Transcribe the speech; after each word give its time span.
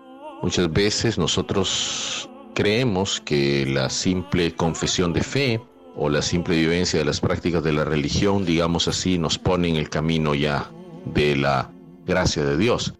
Muchas 0.41 0.71
veces 0.71 1.17
nosotros 1.17 2.29
creemos 2.53 3.21
que 3.21 3.65
la 3.65 3.89
simple 3.89 4.55
confesión 4.55 5.11
de 5.13 5.21
fe 5.21 5.61
o 5.95 6.09
la 6.09 6.21
simple 6.21 6.55
vivencia 6.55 6.99
de 6.99 7.05
las 7.05 7.19
prácticas 7.19 7.63
de 7.63 7.73
la 7.73 7.83
religión, 7.83 8.45
digamos 8.45 8.87
así, 8.87 9.17
nos 9.17 9.37
pone 9.37 9.69
en 9.69 9.75
el 9.75 9.89
camino 9.89 10.33
ya 10.35 10.69
de 11.05 11.35
la 11.35 11.71
gracia 12.05 12.43
de 12.43 12.57
Dios. 12.57 12.93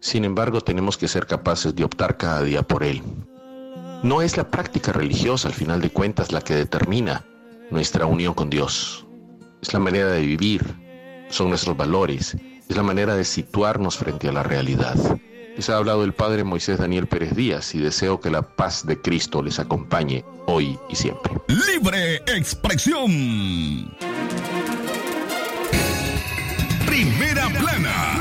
Sin 0.00 0.24
embargo, 0.24 0.62
tenemos 0.62 0.96
que 0.96 1.08
ser 1.08 1.26
capaces 1.26 1.74
de 1.74 1.84
optar 1.84 2.16
cada 2.16 2.42
día 2.42 2.62
por 2.62 2.82
Él. 2.82 3.02
No 4.02 4.22
es 4.22 4.38
la 4.38 4.50
práctica 4.50 4.92
religiosa, 4.92 5.48
al 5.48 5.54
final 5.54 5.82
de 5.82 5.90
cuentas, 5.90 6.32
la 6.32 6.40
que 6.40 6.54
determina 6.54 7.26
nuestra 7.70 8.06
unión 8.06 8.32
con 8.32 8.48
Dios. 8.48 9.06
Es 9.60 9.74
la 9.74 9.78
manera 9.78 10.10
de 10.10 10.22
vivir, 10.22 10.64
son 11.28 11.50
nuestros 11.50 11.76
valores, 11.76 12.34
es 12.66 12.76
la 12.76 12.82
manera 12.82 13.14
de 13.14 13.24
situarnos 13.24 13.98
frente 13.98 14.28
a 14.28 14.32
la 14.32 14.42
realidad. 14.42 14.96
Les 15.54 15.68
ha 15.68 15.76
hablado 15.76 16.02
el 16.04 16.14
Padre 16.14 16.44
Moisés 16.44 16.78
Daniel 16.78 17.06
Pérez 17.06 17.36
Díaz 17.36 17.74
y 17.74 17.78
deseo 17.78 18.20
que 18.20 18.30
la 18.30 18.40
paz 18.40 18.86
de 18.86 18.98
Cristo 18.98 19.42
les 19.42 19.58
acompañe 19.58 20.24
hoy 20.46 20.78
y 20.88 20.96
siempre. 20.96 21.34
Libre 21.48 22.22
expresión. 22.26 23.94
Primera 26.86 27.48
plana. 27.50 28.19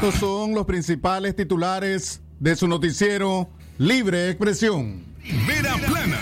Estos 0.00 0.14
son 0.20 0.54
los 0.54 0.64
principales 0.64 1.34
titulares 1.34 2.20
de 2.38 2.54
su 2.54 2.68
noticiero 2.68 3.50
Libre 3.78 4.30
Expresión. 4.30 5.02
Primera 5.20 5.74
plana. 5.74 6.20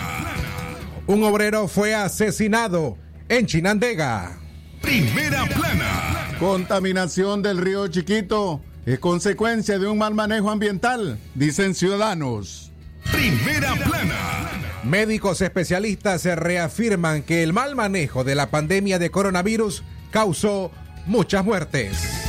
Un 1.07 1.23
obrero 1.25 1.69
fue 1.69 1.95
asesinado 1.95 2.97
en 3.29 3.45
Chinandega. 3.45 4.39
Primera 4.81 5.45
plana. 5.45 6.37
Contaminación 6.41 7.43
del 7.43 7.59
río 7.59 7.87
Chiquito 7.89 8.63
es 8.87 8.99
consecuencia 8.99 9.79
de 9.79 9.87
un 9.87 9.99
mal 9.99 10.15
manejo 10.15 10.51
ambiental, 10.51 11.19
dicen 11.35 11.75
ciudadanos. 11.75 12.73
Primera 13.13 13.75
plana. 13.75 14.53
Médicos 14.85 15.43
especialistas 15.43 16.23
se 16.23 16.35
reafirman 16.35 17.23
que 17.23 17.43
el 17.43 17.53
mal 17.53 17.77
manejo 17.77 18.25
de 18.25 18.37
la 18.37 18.51
pandemia 18.51 18.99
de 18.99 19.11
coronavirus 19.11 19.83
causó 20.11 20.71
muchas 21.05 21.45
muertes. 21.45 22.26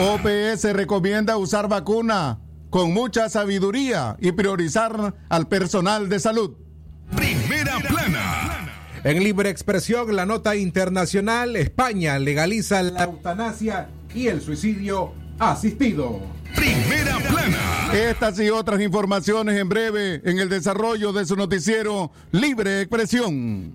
OPS 0.00 0.64
recomienda 0.72 1.36
usar 1.36 1.68
vacuna 1.68 2.38
con 2.70 2.94
mucha 2.94 3.28
sabiduría 3.28 4.16
y 4.18 4.32
priorizar 4.32 5.14
al 5.28 5.46
personal 5.46 6.08
de 6.08 6.18
salud. 6.18 6.56
Primera 7.14 7.78
plana. 7.80 8.70
En 9.04 9.22
libre 9.22 9.50
expresión, 9.50 10.16
la 10.16 10.24
nota 10.24 10.56
internacional, 10.56 11.54
España 11.54 12.18
legaliza 12.18 12.82
la 12.82 13.04
eutanasia 13.04 13.90
y 14.14 14.28
el 14.28 14.40
suicidio 14.40 15.12
asistido. 15.38 16.20
Primera 16.56 17.18
plana. 17.18 17.92
Estas 17.92 18.40
y 18.40 18.48
otras 18.48 18.80
informaciones 18.80 19.60
en 19.60 19.68
breve 19.68 20.22
en 20.24 20.38
el 20.38 20.48
desarrollo 20.48 21.12
de 21.12 21.26
su 21.26 21.36
noticiero 21.36 22.10
Libre 22.32 22.80
Expresión. 22.80 23.74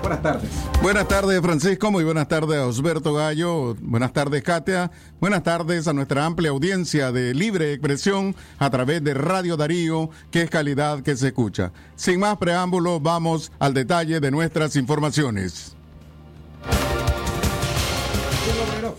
buenas 0.03 0.23
tardes. 0.23 0.51
Buenas 0.83 1.09
tardes, 1.09 1.41
Francisco. 1.41 1.91
Muy 1.91 2.05
buenas 2.05 2.29
tardes 2.29 2.59
a 2.59 2.67
Osberto 2.67 3.15
Gallo. 3.15 3.75
Buenas 3.81 4.13
tardes, 4.13 4.43
Katia. 4.43 4.91
Buenas 5.21 5.43
tardes 5.43 5.89
a 5.89 5.93
nuestra 5.93 6.27
amplia 6.27 6.51
audiencia 6.51 7.13
de 7.13 7.35
libre 7.35 7.73
expresión 7.73 8.35
a 8.59 8.71
través 8.71 9.03
de 9.05 9.15
Radio 9.15 9.57
Darío, 9.57 10.11
que 10.31 10.43
es 10.43 10.51
calidad 10.51 11.03
que 11.03 11.17
se 11.17 11.29
escucha. 11.29 11.73
Sin 11.95 12.21
más 12.21 12.37
preámbulos, 12.37 13.03
vamos 13.03 13.53
al 13.59 13.75
detalle 13.75 14.21
de 14.21 14.31
nuestras 14.31 14.77
informaciones. 14.77 15.77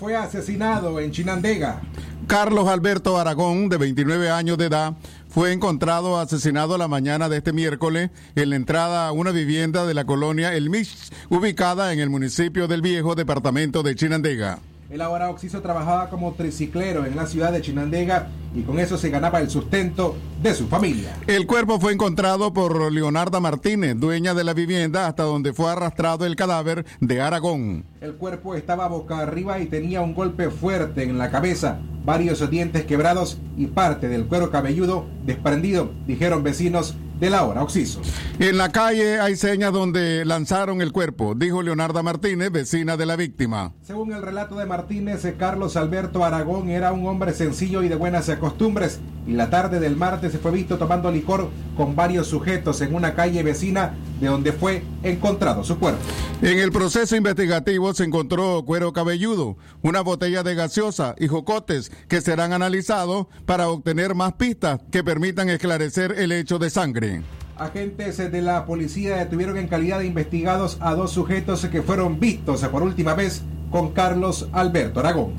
Fue 0.04 0.18
asesinado 0.18 1.00
en 1.00 1.14
Chinandega. 1.14 1.82
Carlos 2.28 2.68
Alberto 2.68 3.18
Aragón, 3.18 3.70
de 3.70 3.78
29 3.78 4.30
años 4.30 4.58
de 4.58 4.66
edad, 4.66 4.98
fue 5.30 5.54
encontrado 5.54 6.20
asesinado 6.20 6.78
la 6.78 6.90
mañana 6.90 7.30
de 7.30 7.38
este 7.38 7.54
miércoles 7.54 8.10
en 8.36 8.50
la 8.50 8.58
entrada 8.58 9.08
a 9.08 9.14
una 9.14 9.32
vivienda 9.32 9.86
de 9.86 9.94
la 9.94 10.04
colonia 10.04 10.56
El 10.56 10.70
Mix, 10.70 11.10
ubicada 11.30 11.94
en 11.94 12.02
el 12.02 12.10
municipio 12.10 12.68
del 12.68 12.82
Viejo, 12.82 13.16
departamento 13.16 13.82
de 13.82 13.96
Chinandega. 13.96 14.60
El 14.94 15.02
ahora 15.02 15.32
Oxiso 15.32 15.60
trabajaba 15.64 16.08
como 16.12 16.34
triciclero 16.34 17.04
en 17.04 17.16
la 17.16 17.26
ciudad 17.26 17.52
de 17.52 17.64
Chinandega 17.64 18.28
y 18.54 18.62
con 18.62 18.78
eso 18.78 18.96
se 18.96 19.10
ganaba 19.10 19.42
el 19.42 19.50
sustento 19.50 20.16
de 20.44 20.54
su 20.54 20.68
familia. 20.68 21.18
El 21.26 21.48
cuerpo 21.48 21.80
fue 21.80 21.94
encontrado 21.94 22.54
por 22.54 22.92
Leonarda 22.92 23.40
Martínez, 23.40 23.96
dueña 23.98 24.36
de 24.36 24.44
la 24.44 24.54
vivienda, 24.54 25.08
hasta 25.08 25.24
donde 25.24 25.52
fue 25.52 25.72
arrastrado 25.72 26.28
el 26.28 26.36
cadáver 26.36 26.86
de 27.00 27.22
Aragón. 27.22 27.86
El 28.02 28.14
cuerpo 28.18 28.54
estaba 28.54 28.88
boca 28.88 29.18
arriba 29.18 29.58
y 29.58 29.66
tenía 29.66 30.02
un 30.02 30.14
golpe 30.14 30.52
fuerte 30.52 31.02
en 31.02 31.18
la 31.18 31.32
cabeza, 31.32 31.80
varios 32.06 32.48
dientes 32.52 32.86
quebrados 32.86 33.40
y 33.58 33.66
parte 33.66 34.08
del 34.08 34.28
cuero 34.28 34.52
cabelludo 34.52 35.08
desprendido, 35.26 35.92
dijeron 36.06 36.44
vecinos 36.44 36.96
de 37.24 37.30
la 37.30 37.46
hora 37.46 37.64
Oxiso. 37.64 38.02
En 38.38 38.58
la 38.58 38.74
calle 38.74 39.18
hay 39.22 39.38
señas 39.38 39.72
donde 39.72 40.26
lanzaron 40.26 40.82
el 40.82 40.92
cuerpo, 40.92 41.36
dijo 41.36 41.62
Leonarda 41.62 42.04
Martínez, 42.04 42.52
vecina 42.52 42.98
de 42.98 43.06
la 43.06 43.16
víctima. 43.16 43.72
Según 43.82 44.12
el 44.12 44.22
relato 44.22 44.56
de 44.58 44.66
Martínez, 44.66 45.26
Carlos 45.40 45.78
Alberto 45.78 46.26
Aragón 46.26 46.70
era 46.70 46.92
un 46.92 47.08
hombre 47.08 47.32
sencillo 47.32 47.82
y 47.82 47.88
de 47.88 47.96
buenas 47.96 48.30
costumbres 48.42 49.00
y 49.26 49.32
la 49.32 49.50
tarde 49.50 49.80
del 49.80 49.96
martes 49.96 50.34
se 50.34 50.38
fue 50.38 50.52
visto 50.52 50.78
tomando 50.78 51.10
licor 51.12 51.50
con 51.78 51.96
varios 51.96 52.28
sujetos 52.28 52.82
en 52.82 52.94
una 52.94 53.16
calle 53.16 53.42
vecina 53.42 53.94
de 54.24 54.30
donde 54.30 54.54
fue 54.54 54.84
encontrado 55.04 55.64
su 55.64 55.78
cuerpo. 55.78 56.02
En 56.42 56.60
el 56.60 56.72
proceso 56.72 57.16
investigativo 57.16 57.94
se 57.94 58.04
encontró 58.04 58.64
cuero 58.66 58.94
cabelludo, 58.94 59.58
una 59.82 60.02
botella 60.02 60.44
de 60.44 60.56
gaseosa 60.56 61.16
y 61.20 61.28
jocotes 61.28 61.92
que 62.08 62.22
serán 62.22 62.54
analizados 62.54 63.28
para 63.46 63.70
obtener 63.70 64.16
más 64.16 64.34
pistas 64.34 64.80
que 64.92 65.04
permitan 65.04 65.50
esclarecer 65.50 66.14
el 66.18 66.32
hecho 66.32 66.60
de 66.60 66.70
sangre. 66.70 67.22
Agentes 67.58 68.18
de 68.18 68.42
la 68.42 68.66
policía 68.66 69.18
detuvieron 69.18 69.58
en 69.58 69.68
calidad 69.68 70.00
de 70.00 70.08
investigados 70.08 70.78
a 70.80 70.96
dos 70.96 71.12
sujetos 71.12 71.66
que 71.68 71.82
fueron 71.82 72.20
vistos 72.20 72.64
por 72.66 72.82
última 72.82 73.14
vez 73.14 73.44
con 73.70 73.92
Carlos 73.92 74.48
Alberto 74.52 75.00
Aragón. 75.00 75.34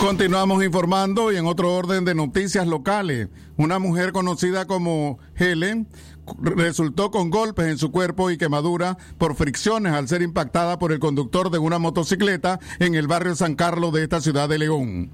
Continuamos 0.00 0.62
informando 0.62 1.32
y 1.32 1.36
en 1.36 1.46
otro 1.46 1.74
orden 1.74 2.04
de 2.04 2.14
noticias 2.14 2.66
locales. 2.66 3.28
Una 3.56 3.78
mujer 3.78 4.12
conocida 4.12 4.66
como 4.66 5.18
Helen 5.34 5.88
resultó 6.38 7.10
con 7.10 7.30
golpes 7.30 7.66
en 7.66 7.78
su 7.78 7.90
cuerpo 7.90 8.30
y 8.30 8.36
quemadura 8.36 8.98
por 9.16 9.34
fricciones 9.34 9.94
al 9.94 10.06
ser 10.06 10.20
impactada 10.20 10.78
por 10.78 10.92
el 10.92 10.98
conductor 10.98 11.50
de 11.50 11.56
una 11.58 11.78
motocicleta 11.78 12.60
en 12.78 12.94
el 12.94 13.08
barrio 13.08 13.34
San 13.34 13.54
Carlos 13.54 13.94
de 13.94 14.02
esta 14.02 14.20
ciudad 14.20 14.50
de 14.50 14.58
León. 14.58 15.08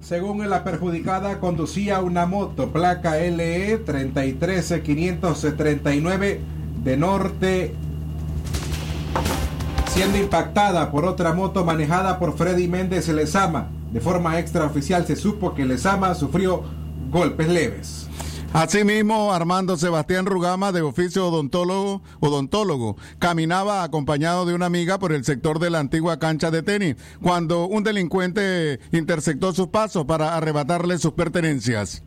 Según 0.00 0.48
la 0.48 0.64
perjudicada, 0.64 1.38
conducía 1.38 2.00
una 2.00 2.24
moto 2.24 2.72
placa 2.72 3.16
LE 3.16 3.76
33539 3.78 6.40
de 6.82 6.96
norte 6.96 7.74
siendo 9.88 10.16
impactada 10.18 10.90
por 10.90 11.04
otra 11.04 11.34
moto 11.34 11.62
manejada 11.64 12.18
por 12.18 12.36
Freddy 12.36 12.66
Méndez 12.68 13.08
Lezama 13.08 13.73
de 13.94 14.00
forma 14.00 14.40
extraoficial 14.40 15.06
se 15.06 15.14
supo 15.14 15.54
que 15.54 15.64
Lezama 15.64 16.16
sufrió 16.16 16.64
golpes 17.12 17.48
leves. 17.48 18.08
Asimismo, 18.52 19.32
Armando 19.32 19.76
Sebastián 19.76 20.26
Rugama, 20.26 20.72
de 20.72 20.82
oficio 20.82 21.28
odontólogo, 21.28 22.02
odontólogo, 22.18 22.96
caminaba 23.20 23.84
acompañado 23.84 24.46
de 24.46 24.54
una 24.54 24.66
amiga 24.66 24.98
por 24.98 25.12
el 25.12 25.24
sector 25.24 25.60
de 25.60 25.70
la 25.70 25.78
antigua 25.78 26.18
cancha 26.18 26.50
de 26.50 26.62
tenis, 26.62 26.96
cuando 27.22 27.66
un 27.66 27.84
delincuente 27.84 28.80
interceptó 28.90 29.52
sus 29.52 29.68
pasos 29.68 30.06
para 30.06 30.36
arrebatarle 30.36 30.98
sus 30.98 31.12
pertenencias. 31.12 32.02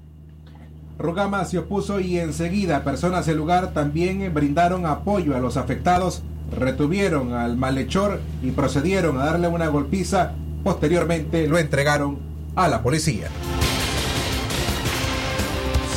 Rugama 0.99 1.45
se 1.45 1.59
opuso 1.59 2.01
y 2.01 2.17
enseguida 2.19 2.83
personas 2.83 3.25
del 3.27 3.37
lugar 3.37 3.73
también 3.73 4.33
brindaron 4.33 4.85
apoyo 4.85 5.37
a 5.37 5.39
los 5.39 5.55
afectados, 5.55 6.21
retuvieron 6.51 7.31
al 7.33 7.55
malhechor 7.55 8.19
y 8.41 8.51
procedieron 8.51 9.19
a 9.19 9.25
darle 9.25 9.47
una 9.47 9.67
golpiza 9.67 10.33
Posteriormente 10.63 11.47
lo 11.47 11.57
entregaron 11.57 12.19
a 12.55 12.67
la 12.67 12.83
policía. 12.83 13.29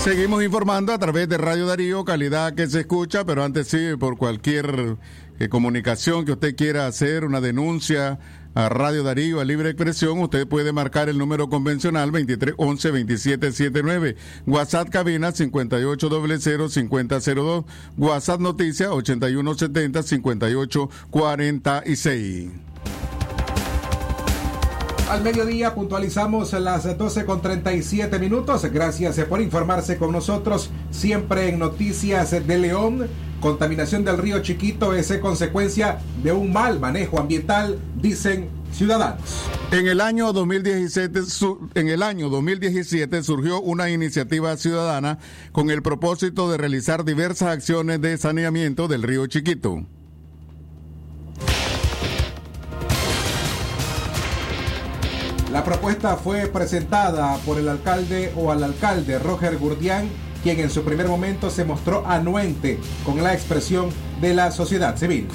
Seguimos 0.03 0.43
informando 0.43 0.95
a 0.95 0.99
través 0.99 1.29
de 1.29 1.37
Radio 1.37 1.67
Darío, 1.67 2.07
calidad 2.07 2.55
que 2.55 2.67
se 2.67 2.81
escucha, 2.81 3.27
pero 3.27 3.45
antes 3.45 3.69
sí, 3.69 3.91
por 3.99 4.17
cualquier 4.17 4.97
eh, 5.39 5.51
comunicación 5.51 6.25
que 6.25 6.33
usted 6.33 6.57
quiera 6.57 6.87
hacer, 6.87 7.27
una 7.27 7.43
denuncia 7.43 8.19
a 8.55 8.71
Radio 8.71 9.03
Darío, 9.03 9.41
a 9.41 9.45
Libre 9.45 9.69
Expresión, 9.69 10.19
usted 10.21 10.49
puede 10.49 10.73
marcar 10.73 11.11
el 11.11 11.19
número 11.19 11.51
convencional 11.51 12.13
2311 12.13 12.89
2779, 12.89 14.17
WhatsApp 14.47 14.89
cabina 14.89 15.33
5800 15.33 17.65
WhatsApp 17.99 18.41
noticia 18.41 18.93
8170 18.93 20.03
5846. 20.03 22.49
Al 25.11 25.25
mediodía 25.25 25.75
puntualizamos 25.75 26.53
las 26.53 26.97
12 26.97 27.25
con 27.25 27.43
37 27.43 28.17
minutos. 28.21 28.65
Gracias 28.67 29.19
por 29.25 29.41
informarse 29.41 29.99
con 29.99 30.13
nosotros 30.13 30.71
siempre 30.93 31.49
en 31.49 31.59
Noticias 31.59 32.31
de 32.31 32.59
León. 32.59 33.09
Contaminación 33.41 34.05
del 34.05 34.19
río 34.19 34.41
Chiquito 34.41 34.95
es 34.95 35.13
consecuencia 35.19 35.99
de 36.23 36.31
un 36.31 36.53
mal 36.53 36.79
manejo 36.79 37.19
ambiental, 37.19 37.81
dicen 38.01 38.51
ciudadanos. 38.73 39.21
En 39.73 39.89
el 39.89 40.01
año 40.01 40.33
2017, 40.33 41.23
en 41.75 41.89
el 41.89 42.05
año 42.05 42.29
2017 42.29 43.25
surgió 43.25 43.61
una 43.61 43.91
iniciativa 43.91 44.57
ciudadana 44.57 45.19
con 45.51 45.71
el 45.71 45.83
propósito 45.83 46.49
de 46.53 46.57
realizar 46.57 47.05
diversas 47.05 47.49
acciones 47.49 48.01
de 48.01 48.17
saneamiento 48.17 48.87
del 48.87 49.03
río 49.03 49.27
Chiquito. 49.27 49.85
La 55.53 55.65
propuesta 55.65 56.17
fue 56.17 56.47
presentada 56.47 57.37
por 57.45 57.59
el 57.59 57.69
alcalde 57.69 58.33
o 58.37 58.53
al 58.53 58.63
alcalde 58.63 59.19
Roger 59.19 59.59
Gurdián 59.59 60.09
quien 60.43 60.61
en 60.61 60.71
su 60.71 60.83
primer 60.83 61.09
momento 61.09 61.51
se 61.51 61.65
mostró 61.65 62.07
anuente 62.07 62.79
con 63.05 63.23
la 63.23 63.35
expresión 63.35 63.91
de 64.21 64.35
la 64.35 64.51
sociedad 64.51 64.97
civil. 64.97 65.29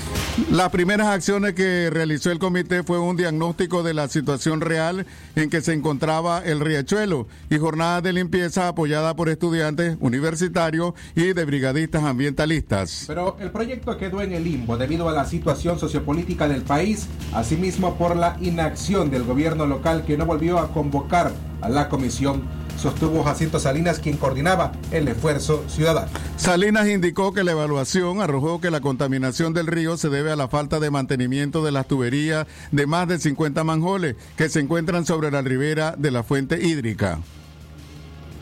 Las 0.52 0.70
primeras 0.70 1.08
acciones 1.08 1.54
que 1.54 1.90
realizó 1.92 2.32
el 2.32 2.40
comité 2.40 2.84
fue 2.84 3.00
un 3.00 3.18
diagnóstico 3.18 3.84
de 3.84 3.94
la 3.94 4.08
situación 4.08 4.62
real 4.62 5.06
en 5.36 5.50
que 5.50 5.62
se 5.62 5.74
encontraba 5.74 6.44
el 6.44 6.60
riachuelo 6.60 7.28
y 7.50 7.58
jornadas 7.58 8.04
de 8.04 8.14
limpieza 8.14 8.68
apoyada 8.68 9.16
por 9.16 9.30
estudiantes 9.30 9.98
universitarios 10.00 10.94
y 11.16 11.34
de 11.34 11.46
brigadistas 11.46 12.04
ambientalistas. 12.04 13.06
Pero 13.08 13.38
el 13.40 13.52
proyecto 13.52 13.98
quedó 13.98 14.22
en 14.22 14.34
el 14.34 14.44
limbo 14.44 14.78
debido 14.78 15.10
a 15.10 15.14
la 15.14 15.26
situación 15.26 15.80
sociopolítica 15.80 16.48
del 16.48 16.62
país, 16.62 17.08
asimismo 17.34 17.96
por 17.96 18.16
la 18.16 18.38
inacción 18.42 19.10
del 19.10 19.24
gobierno 19.24 19.66
local 19.66 20.04
que 20.06 20.18
no 20.18 20.26
volvió 20.26 20.60
a 20.60 20.72
convocar 20.72 21.32
a 21.62 21.70
la 21.70 21.90
comisión 21.90 22.44
sostuvo 22.78 23.24
Jacinto 23.24 23.60
Salinas, 23.60 24.00
quien 24.00 24.18
coordinaba 24.18 24.72
el 24.92 25.08
esfuerzo 25.08 25.64
ciudadano. 25.68 26.08
Salinas 26.38 26.88
indicó 26.88 27.34
que 27.34 27.44
la 27.44 27.52
evaluación 27.52 28.22
arrojó 28.22 28.60
que 28.60 28.72
la 28.72 28.82
contaminación 28.82 29.54
del 29.54 29.68
río 29.68 29.98
se 29.98 30.10
debe 30.10 30.32
a 30.32 30.36
la 30.36 30.48
falta 30.48 30.80
de 30.80 30.92
mantenimiento 30.92 31.64
de 31.64 31.72
las 31.72 31.88
tuberías 31.88 32.48
de 32.72 32.88
más 32.88 33.08
de 33.08 33.20
50 33.20 33.64
manjoles 33.64 34.16
que 34.36 34.50
se 34.50 34.60
encuentran 34.60 35.06
sobre 35.06 35.32
la 35.32 35.42
ribera 35.42 35.96
de 35.98 36.12
la 36.12 36.24
fuente 36.24 36.66
hídrica. 36.66 37.20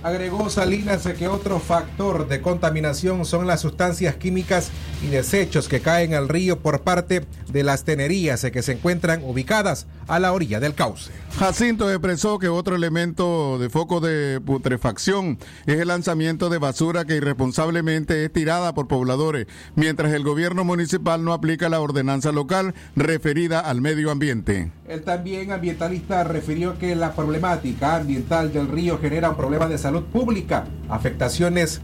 Agregó 0.03 0.49
Salinas 0.49 1.07
que 1.17 1.29
otro 1.29 1.61
factor 1.61 2.27
de 2.27 2.41
contaminación 2.41 3.23
son 3.23 3.47
las 3.47 3.61
sustancias 3.61 4.15
químicas 4.15 4.69
y 5.01 5.07
desechos 5.07 5.69
que 5.69 5.79
caen 5.79 6.13
al 6.13 6.27
río 6.27 6.59
por 6.59 6.81
parte 6.81 7.25
de 7.53 7.63
las 7.63 7.85
tenerías 7.85 8.41
que 8.51 8.61
se 8.61 8.73
encuentran 8.73 9.23
ubicadas 9.23 9.85
a 10.07 10.19
la 10.19 10.33
orilla 10.33 10.59
del 10.59 10.73
cauce. 10.73 11.11
Jacinto 11.39 11.89
expresó 11.89 12.39
que 12.39 12.49
otro 12.49 12.75
elemento 12.75 13.57
de 13.59 13.69
foco 13.69 14.01
de 14.01 14.41
putrefacción 14.41 15.37
es 15.65 15.79
el 15.79 15.87
lanzamiento 15.87 16.49
de 16.49 16.57
basura 16.57 17.05
que 17.05 17.15
irresponsablemente 17.15 18.25
es 18.25 18.33
tirada 18.33 18.73
por 18.73 18.87
pobladores, 18.87 19.47
mientras 19.75 20.11
el 20.13 20.23
gobierno 20.23 20.63
municipal 20.63 21.23
no 21.23 21.31
aplica 21.31 21.69
la 21.69 21.79
ordenanza 21.79 22.31
local 22.31 22.73
referida 22.95 23.59
al 23.59 23.81
medio 23.81 24.11
ambiente. 24.11 24.71
El 24.87 25.03
también 25.03 25.51
ambientalista 25.51 26.23
refirió 26.23 26.77
que 26.77 26.95
la 26.95 27.13
problemática 27.13 27.95
ambiental 27.95 28.51
del 28.51 28.67
río 28.67 28.97
genera 28.99 29.29
un 29.29 29.37
problema 29.37 29.67
de 29.67 29.77
salud 29.77 30.03
pública, 30.03 30.65
afectaciones 30.89 31.81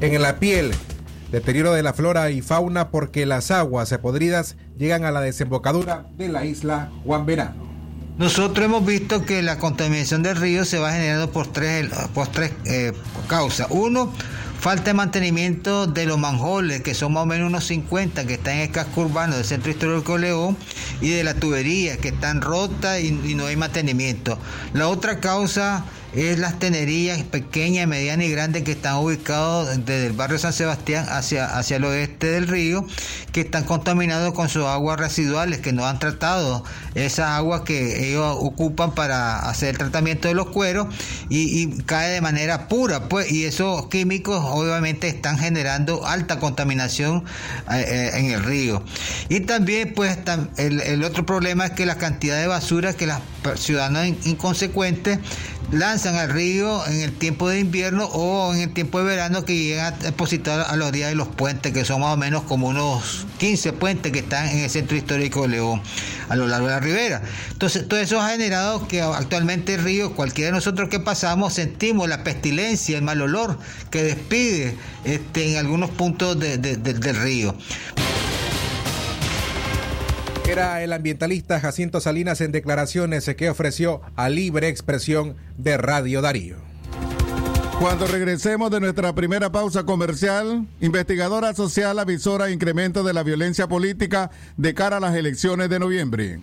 en 0.00 0.20
la 0.20 0.38
piel, 0.38 0.72
deterioro 1.30 1.72
de 1.72 1.82
la 1.82 1.92
flora 1.92 2.30
y 2.30 2.42
fauna 2.42 2.90
porque 2.90 3.26
las 3.26 3.50
aguas 3.50 3.96
podridas 4.00 4.56
llegan 4.78 5.04
a 5.04 5.10
la 5.10 5.20
desembocadura 5.20 6.06
de 6.16 6.28
la 6.28 6.44
isla 6.44 6.90
Juan 7.04 7.26
Verano. 7.26 7.68
Nosotros 8.18 8.64
hemos 8.64 8.84
visto 8.84 9.24
que 9.24 9.42
la 9.42 9.58
contaminación 9.58 10.24
del 10.24 10.36
río 10.36 10.64
se 10.64 10.78
va 10.78 10.92
generando 10.92 11.30
por 11.30 11.46
tres, 11.46 11.88
por 12.14 12.26
tres 12.26 12.50
eh, 12.64 12.92
causas. 13.28 13.68
Uno, 13.70 14.12
falta 14.58 14.86
de 14.86 14.94
mantenimiento 14.94 15.86
de 15.86 16.04
los 16.04 16.18
manjoles, 16.18 16.82
que 16.82 16.94
son 16.94 17.12
más 17.12 17.22
o 17.22 17.26
menos 17.26 17.46
unos 17.46 17.64
50 17.66 18.26
que 18.26 18.34
están 18.34 18.54
en 18.54 18.60
el 18.62 18.70
casco 18.72 19.02
urbano 19.02 19.36
del 19.36 19.44
Centro 19.44 19.70
Histórico 19.70 20.18
León, 20.18 20.56
y 21.00 21.10
de 21.10 21.22
las 21.22 21.36
tuberías 21.36 21.98
que 21.98 22.08
están 22.08 22.40
rotas 22.40 23.00
y 23.00 23.12
no 23.36 23.46
hay 23.46 23.54
mantenimiento. 23.54 24.36
La 24.72 24.88
otra 24.88 25.20
causa 25.20 25.84
es 26.14 26.38
las 26.38 26.58
tenerías 26.58 27.22
pequeñas, 27.22 27.86
medianas 27.86 28.26
y 28.26 28.30
grandes 28.30 28.62
que 28.62 28.72
están 28.72 28.96
ubicados 28.96 29.68
desde 29.84 30.06
el 30.06 30.12
barrio 30.12 30.38
San 30.38 30.52
Sebastián 30.52 31.06
hacia, 31.08 31.46
hacia 31.46 31.76
el 31.76 31.84
oeste 31.84 32.28
del 32.28 32.48
río, 32.48 32.86
que 33.32 33.42
están 33.42 33.64
contaminados 33.64 34.32
con 34.32 34.48
sus 34.48 34.64
aguas 34.64 34.98
residuales, 34.98 35.58
que 35.60 35.72
no 35.72 35.86
han 35.86 35.98
tratado 35.98 36.64
esa 36.94 37.36
agua 37.36 37.64
que 37.64 38.08
ellos 38.08 38.36
ocupan 38.38 38.94
para 38.94 39.38
hacer 39.48 39.70
el 39.70 39.78
tratamiento 39.78 40.28
de 40.28 40.34
los 40.34 40.48
cueros 40.48 40.86
y, 41.28 41.68
cae 41.82 42.10
de 42.10 42.20
manera 42.20 42.68
pura, 42.68 43.08
pues, 43.08 43.30
y 43.30 43.44
esos 43.44 43.86
químicos 43.88 44.42
obviamente 44.44 45.08
están 45.08 45.38
generando 45.38 46.06
alta 46.06 46.38
contaminación 46.38 47.24
eh, 47.70 47.84
eh, 47.86 48.10
en 48.14 48.26
el 48.30 48.42
río. 48.42 48.82
Y 49.28 49.40
también, 49.40 49.92
pues, 49.94 50.18
el, 50.56 50.80
el 50.80 51.04
otro 51.04 51.26
problema 51.26 51.66
es 51.66 51.72
que 51.72 51.86
la 51.86 51.96
cantidad 51.96 52.40
de 52.40 52.46
basura 52.46 52.94
que 52.94 53.06
las 53.06 53.20
ciudadanos 53.56 54.26
inconsecuentes 54.26 55.18
lanzan 55.70 56.16
al 56.16 56.30
río 56.30 56.86
en 56.86 57.00
el 57.00 57.12
tiempo 57.12 57.48
de 57.48 57.60
invierno 57.60 58.06
o 58.06 58.54
en 58.54 58.60
el 58.60 58.72
tiempo 58.72 58.98
de 58.98 59.04
verano 59.04 59.44
que 59.44 59.56
llegan 59.56 59.92
a 59.92 59.96
depositar 59.96 60.66
a 60.68 60.76
los 60.76 60.92
días 60.92 61.10
de 61.10 61.14
los 61.14 61.28
puentes, 61.28 61.72
que 61.72 61.84
son 61.84 62.00
más 62.00 62.14
o 62.14 62.16
menos 62.16 62.42
como 62.44 62.68
unos 62.68 63.26
15 63.38 63.74
puentes 63.74 64.12
que 64.12 64.20
están 64.20 64.48
en 64.48 64.60
el 64.60 64.70
centro 64.70 64.96
histórico 64.96 65.42
de 65.42 65.48
León, 65.48 65.82
a 66.28 66.36
lo 66.36 66.46
largo 66.46 66.68
de 66.68 66.72
la 66.72 66.80
ribera. 66.80 67.22
Entonces, 67.50 67.86
todo 67.86 68.00
eso 68.00 68.20
ha 68.20 68.30
generado 68.30 68.88
que 68.88 69.02
actualmente 69.02 69.74
el 69.74 69.84
río, 69.84 70.14
cualquiera 70.14 70.48
de 70.48 70.56
nosotros 70.56 70.88
que 70.88 71.00
pasamos, 71.00 71.54
sentimos 71.54 72.08
la 72.08 72.24
pestilencia, 72.24 72.96
el 72.96 73.02
mal 73.02 73.20
olor 73.20 73.58
que 73.90 74.02
despide 74.02 74.76
este, 75.04 75.52
en 75.52 75.58
algunos 75.58 75.90
puntos 75.90 76.38
del 76.38 77.16
río. 77.22 77.54
Era 80.48 80.82
el 80.82 80.94
ambientalista 80.94 81.60
Jacinto 81.60 82.00
Salinas 82.00 82.40
en 82.40 82.52
declaraciones 82.52 83.28
que 83.36 83.50
ofreció 83.50 84.00
a 84.16 84.30
libre 84.30 84.68
expresión 84.68 85.36
de 85.58 85.76
Radio 85.76 86.22
Darío. 86.22 86.56
Cuando 87.78 88.06
regresemos 88.06 88.70
de 88.70 88.80
nuestra 88.80 89.14
primera 89.14 89.52
pausa 89.52 89.84
comercial, 89.84 90.66
investigadora 90.80 91.52
social 91.52 91.98
avisora 91.98 92.50
incremento 92.50 93.04
de 93.04 93.12
la 93.12 93.24
violencia 93.24 93.68
política 93.68 94.30
de 94.56 94.72
cara 94.72 94.96
a 94.96 95.00
las 95.00 95.14
elecciones 95.16 95.68
de 95.68 95.78
noviembre. 95.80 96.40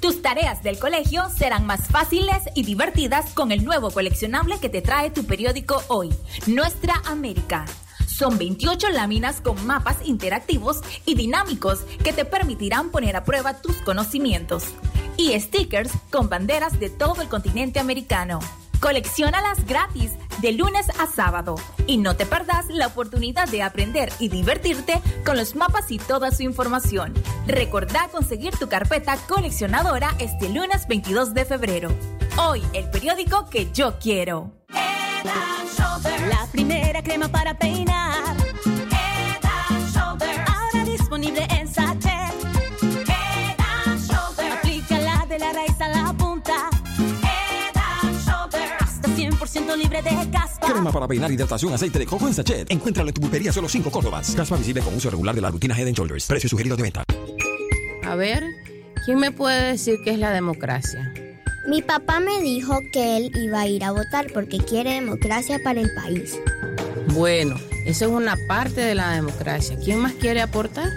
Tus 0.00 0.20
tareas 0.20 0.64
del 0.64 0.80
colegio 0.80 1.30
serán 1.30 1.64
más 1.64 1.86
fáciles 1.86 2.42
y 2.56 2.64
divertidas 2.64 3.32
con 3.34 3.52
el 3.52 3.64
nuevo 3.64 3.92
coleccionable 3.92 4.58
que 4.60 4.68
te 4.68 4.82
trae 4.82 5.10
tu 5.10 5.24
periódico 5.26 5.80
hoy, 5.86 6.12
Nuestra 6.48 6.94
América. 7.06 7.66
Son 8.10 8.36
28 8.38 8.90
láminas 8.90 9.40
con 9.40 9.64
mapas 9.66 9.96
interactivos 10.04 10.80
y 11.06 11.14
dinámicos 11.14 11.80
que 12.04 12.12
te 12.12 12.24
permitirán 12.24 12.90
poner 12.90 13.16
a 13.16 13.24
prueba 13.24 13.54
tus 13.62 13.76
conocimientos. 13.76 14.64
Y 15.16 15.38
stickers 15.38 15.92
con 16.10 16.28
banderas 16.28 16.78
de 16.80 16.90
todo 16.90 17.22
el 17.22 17.28
continente 17.28 17.78
americano. 17.78 18.40
Colecciónalas 18.80 19.66
gratis 19.66 20.12
de 20.40 20.52
lunes 20.52 20.86
a 20.98 21.06
sábado 21.06 21.54
y 21.86 21.98
no 21.98 22.16
te 22.16 22.26
perdas 22.26 22.66
la 22.68 22.86
oportunidad 22.86 23.48
de 23.48 23.62
aprender 23.62 24.10
y 24.18 24.28
divertirte 24.28 25.00
con 25.24 25.36
los 25.36 25.54
mapas 25.54 25.90
y 25.90 25.98
toda 25.98 26.30
su 26.30 26.42
información. 26.42 27.14
Recordá 27.46 28.08
conseguir 28.10 28.56
tu 28.56 28.68
carpeta 28.68 29.16
coleccionadora 29.28 30.14
este 30.18 30.48
lunes 30.48 30.88
22 30.88 31.34
de 31.34 31.44
febrero. 31.44 31.90
Hoy 32.38 32.62
el 32.72 32.88
periódico 32.90 33.48
que 33.50 33.70
yo 33.72 33.98
quiero. 33.98 34.50
La 36.28 36.46
primera 36.50 37.02
crema 37.02 37.28
para 37.28 37.56
peinar. 37.58 38.36
Head 38.66 39.44
and 39.68 39.94
Shoulder. 39.94 40.44
Ahora 40.46 40.84
disponible 40.84 41.46
en 41.50 41.66
sachet. 41.66 42.34
Head 43.08 43.56
and 43.58 44.00
Shoulder. 44.00 44.52
Aplícala 44.52 45.26
de 45.28 45.38
la 45.38 45.52
raíz 45.52 45.80
a 45.80 45.88
la 45.88 46.12
punta. 46.12 46.70
Head 46.98 47.76
and 48.02 48.18
Shoulder. 48.26 48.68
Hasta 48.80 49.08
100% 49.08 49.76
libre 49.76 50.02
de 50.02 50.30
caspa. 50.30 50.66
Crema 50.66 50.92
para 50.92 51.08
peinar, 51.08 51.30
hidratación, 51.30 51.72
aceite 51.72 51.98
de 51.98 52.06
coco 52.06 52.28
en 52.28 52.34
sachet. 52.34 52.70
Encuéntralo 52.70 53.08
en 53.08 53.14
tu 53.14 53.20
pulpería 53.20 53.52
solo 53.52 53.68
5 53.68 53.90
Córdobas. 53.90 54.34
Caspa 54.34 54.56
visible 54.56 54.82
con 54.82 54.94
uso 54.94 55.10
regular 55.10 55.34
de 55.34 55.40
la 55.40 55.50
rutina 55.50 55.76
Head 55.76 55.88
and 55.88 55.96
Shoulders. 55.96 56.26
Precio 56.26 56.48
sugerido 56.48 56.76
de 56.76 56.82
venta. 56.82 57.04
A 58.04 58.14
ver, 58.14 58.44
¿quién 59.04 59.18
me 59.18 59.30
puede 59.30 59.62
decir 59.72 59.96
qué 60.04 60.10
es 60.10 60.18
la 60.18 60.30
democracia? 60.30 61.12
Mi 61.70 61.82
papá 61.82 62.18
me 62.18 62.40
dijo 62.40 62.80
que 62.92 63.16
él 63.16 63.30
iba 63.36 63.60
a 63.60 63.68
ir 63.68 63.84
a 63.84 63.92
votar 63.92 64.26
porque 64.34 64.58
quiere 64.58 64.94
democracia 64.94 65.60
para 65.62 65.80
el 65.80 65.94
país. 65.94 66.36
Bueno, 67.14 67.54
eso 67.86 68.06
es 68.06 68.10
una 68.10 68.36
parte 68.48 68.80
de 68.80 68.96
la 68.96 69.12
democracia. 69.12 69.78
¿Quién 69.84 70.00
más 70.00 70.14
quiere 70.14 70.42
aportar? 70.42 70.88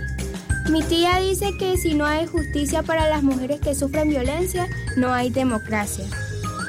Mi 0.71 0.81
tía 0.81 1.19
dice 1.19 1.51
que 1.59 1.77
si 1.77 1.93
no 1.93 2.07
hay 2.07 2.25
justicia 2.25 2.81
para 2.81 3.07
las 3.07 3.21
mujeres 3.21 3.61
que 3.61 3.75
sufren 3.75 4.09
violencia, 4.09 4.67
no 4.97 5.13
hay 5.13 5.29
democracia. 5.29 6.05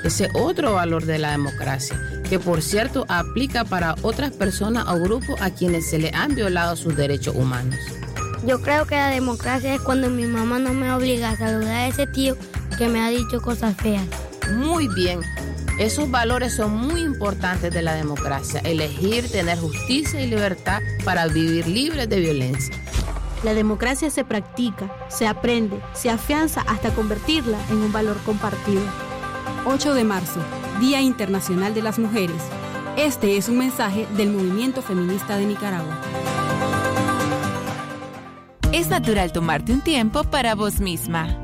Ese 0.05 0.29
otro 0.35 0.75
valor 0.75 1.07
de 1.07 1.19
la 1.19 1.31
democracia, 1.31 1.99
que 2.29 2.39
por 2.39 2.61
cierto 2.61 3.07
aplica 3.09 3.65
para 3.65 3.95
otras 4.03 4.33
personas 4.33 4.87
o 4.87 5.01
grupos 5.01 5.41
a 5.41 5.49
quienes 5.49 5.89
se 5.89 5.99
le 5.99 6.11
han 6.11 6.35
violado 6.35 6.77
sus 6.77 6.95
derechos 6.95 7.35
humanos. 7.37 7.81
Yo 8.47 8.61
creo 8.61 8.85
que 8.85 8.97
la 8.97 9.09
democracia 9.09 9.73
es 9.73 9.81
cuando 9.81 10.11
mi 10.11 10.27
mamá 10.27 10.59
no 10.59 10.75
me 10.75 10.93
obliga 10.93 11.31
a 11.31 11.39
saludar 11.39 11.75
a 11.75 11.89
ese 11.89 12.07
tío 12.07 12.37
que 12.77 12.89
me 12.89 13.01
ha 13.01 13.11
dicho 13.11 13.41
cosas 13.41 13.77
feas. 13.77 14.07
Muy 14.57 14.89
bien. 14.89 15.21
Esos 15.79 16.11
valores 16.11 16.55
son 16.55 16.77
muy 16.77 17.01
importantes 17.01 17.73
de 17.73 17.83
la 17.83 17.95
democracia. 17.95 18.61
Elegir, 18.61 19.31
tener 19.31 19.59
justicia 19.59 20.21
y 20.21 20.29
libertad 20.29 20.81
para 21.05 21.27
vivir 21.27 21.67
libres 21.67 22.09
de 22.09 22.21
violencia. 22.21 22.75
La 23.43 23.55
democracia 23.55 24.09
se 24.11 24.25
practica, 24.25 24.91
se 25.09 25.27
aprende, 25.27 25.81
se 25.93 26.11
afianza 26.11 26.63
hasta 26.63 26.95
convertirla 26.95 27.59
en 27.71 27.79
un 27.79 27.93
valor 27.93 28.17
compartido. 28.25 28.83
8 29.67 29.95
de 29.95 30.05
marzo, 30.05 30.41
Día 30.81 31.01
Internacional 31.01 31.75
de 31.75 31.83
las 31.83 31.99
Mujeres. 31.99 32.43
Este 32.97 33.37
es 33.37 33.49
un 33.49 33.59
mensaje 33.59 34.07
del 34.17 34.31
movimiento 34.31 34.81
feminista 34.81 35.37
de 35.37 35.47
Nicaragua. 35.47 35.99
Es 38.73 38.89
natural 38.89 39.33
tomarte 39.33 39.73
un 39.73 39.81
tiempo 39.81 40.25
para 40.25 40.55
vos 40.55 40.81
misma. 40.81 41.44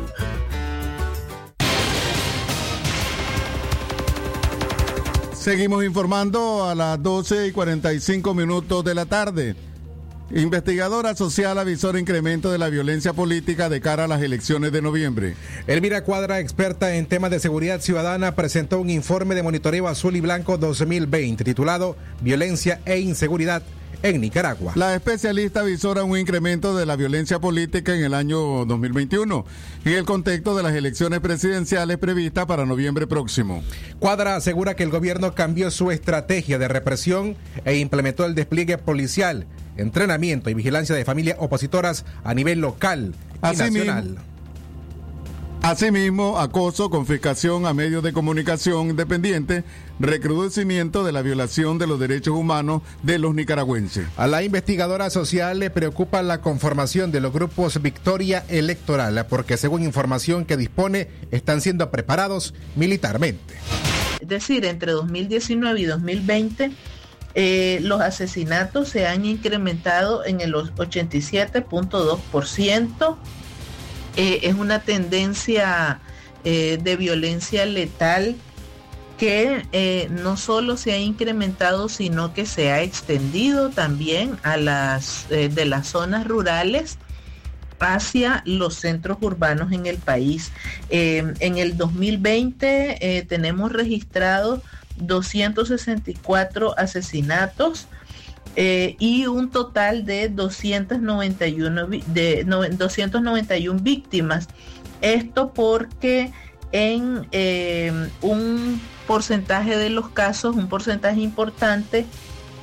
Seguimos 5.41 5.83
informando 5.83 6.69
a 6.69 6.75
las 6.75 7.01
12 7.01 7.47
y 7.47 7.51
45 7.51 8.35
minutos 8.35 8.85
de 8.85 8.93
la 8.93 9.07
tarde. 9.07 9.55
Investigadora 10.29 11.15
social 11.15 11.57
avisó 11.57 11.97
incremento 11.97 12.51
de 12.51 12.59
la 12.59 12.69
violencia 12.69 13.13
política 13.13 13.67
de 13.67 13.81
cara 13.81 14.03
a 14.03 14.07
las 14.07 14.21
elecciones 14.21 14.71
de 14.71 14.83
noviembre. 14.83 15.33
Elvira 15.65 16.03
Cuadra, 16.03 16.39
experta 16.39 16.95
en 16.95 17.07
temas 17.07 17.31
de 17.31 17.39
seguridad 17.39 17.81
ciudadana, 17.81 18.35
presentó 18.35 18.79
un 18.79 18.91
informe 18.91 19.33
de 19.33 19.41
monitoreo 19.41 19.87
azul 19.87 20.15
y 20.15 20.21
blanco 20.21 20.59
2020 20.59 21.43
titulado 21.43 21.95
Violencia 22.21 22.79
e 22.85 22.99
Inseguridad 22.99 23.63
en 24.03 24.21
Nicaragua. 24.21 24.73
La 24.75 24.95
especialista 24.95 25.63
visora 25.63 26.03
un 26.03 26.17
incremento 26.17 26.75
de 26.75 26.85
la 26.85 26.95
violencia 26.95 27.39
política 27.39 27.95
en 27.95 28.03
el 28.03 28.13
año 28.13 28.65
2021 28.65 29.45
en 29.85 29.93
el 29.93 30.05
contexto 30.05 30.55
de 30.55 30.63
las 30.63 30.73
elecciones 30.73 31.19
presidenciales 31.19 31.97
previstas 31.97 32.45
para 32.45 32.65
noviembre 32.65 33.07
próximo. 33.07 33.63
Cuadra 33.99 34.35
asegura 34.35 34.75
que 34.75 34.83
el 34.83 34.89
gobierno 34.89 35.35
cambió 35.35 35.71
su 35.71 35.91
estrategia 35.91 36.57
de 36.57 36.67
represión 36.67 37.35
e 37.65 37.77
implementó 37.77 38.25
el 38.25 38.35
despliegue 38.35 38.77
policial, 38.77 39.45
entrenamiento 39.77 40.49
y 40.49 40.53
vigilancia 40.53 40.95
de 40.95 41.05
familias 41.05 41.37
opositoras 41.39 42.05
a 42.23 42.33
nivel 42.33 42.59
local 42.59 43.13
y 43.43 43.45
Así 43.45 43.57
nacional. 43.57 44.03
mismo, 44.05 44.21
Asimismo, 45.61 46.39
acoso, 46.39 46.89
confiscación 46.89 47.67
a 47.67 47.73
medios 47.73 48.01
de 48.01 48.13
comunicación 48.13 48.89
independientes, 48.89 49.63
recrudecimiento 49.99 51.03
de 51.03 51.11
la 51.11 51.21
violación 51.21 51.77
de 51.77 51.85
los 51.85 51.99
derechos 51.99 52.33
humanos 52.33 52.81
de 53.03 53.19
los 53.19 53.35
nicaragüenses. 53.35 54.07
A 54.17 54.25
la 54.25 54.41
investigadora 54.41 55.11
social 55.11 55.59
le 55.59 55.69
preocupa 55.69 56.23
la 56.23 56.41
conformación 56.41 57.11
de 57.11 57.21
los 57.21 57.31
grupos 57.31 57.79
Victoria 57.79 58.43
Electoral, 58.49 59.27
porque 59.29 59.55
según 59.55 59.83
información 59.83 60.45
que 60.45 60.57
dispone, 60.57 61.09
están 61.29 61.61
siendo 61.61 61.91
preparados 61.91 62.55
militarmente. 62.75 63.53
Es 64.19 64.27
decir, 64.27 64.65
entre 64.65 64.93
2019 64.93 65.79
y 65.79 65.85
2020, 65.85 66.71
eh, 67.35 67.77
los 67.83 68.01
asesinatos 68.01 68.89
se 68.89 69.05
han 69.05 69.25
incrementado 69.25 70.25
en 70.25 70.41
el 70.41 70.55
87.2%. 70.55 73.17
Eh, 74.15 74.39
es 74.43 74.55
una 74.55 74.79
tendencia 74.79 75.99
eh, 76.43 76.79
de 76.81 76.95
violencia 76.95 77.65
letal 77.65 78.35
que 79.17 79.65
eh, 79.71 80.07
no 80.09 80.35
solo 80.35 80.77
se 80.77 80.93
ha 80.93 80.97
incrementado, 80.97 81.89
sino 81.89 82.33
que 82.33 82.45
se 82.45 82.71
ha 82.71 82.81
extendido 82.81 83.69
también 83.69 84.37
a 84.41 84.57
las 84.57 85.27
de 85.29 85.65
las 85.65 85.87
zonas 85.87 86.25
rurales 86.27 86.97
hacia 87.79 88.41
los 88.45 88.75
centros 88.75 89.17
urbanos 89.21 89.71
en 89.71 89.85
el 89.85 89.97
país. 89.97 90.51
En 90.89 91.57
el 91.57 91.77
2020 91.77 93.17
eh, 93.17 93.23
tenemos 93.23 93.71
registrados 93.71 94.61
264 94.97 96.77
asesinatos 96.77 97.87
eh, 98.55 98.95
y 98.99 99.27
un 99.27 99.49
total 99.49 100.05
de 100.05 100.29
291, 100.29 101.87
vi- 101.87 102.03
de, 102.07 102.43
no- 102.45 102.67
291 102.67 103.79
víctimas. 103.81 104.47
Esto 105.01 105.51
porque 105.53 106.31
en 106.71 107.27
eh, 107.31 107.91
un 108.21 108.79
porcentaje 109.07 109.77
de 109.77 109.89
los 109.89 110.09
casos, 110.09 110.55
un 110.55 110.67
porcentaje 110.69 111.21
importante, 111.21 112.05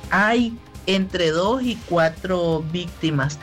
hay 0.09 0.57
entre 0.87 1.29
2 1.31 1.63
y 1.63 1.75
4 1.87 2.63
víctimas. 2.71 3.37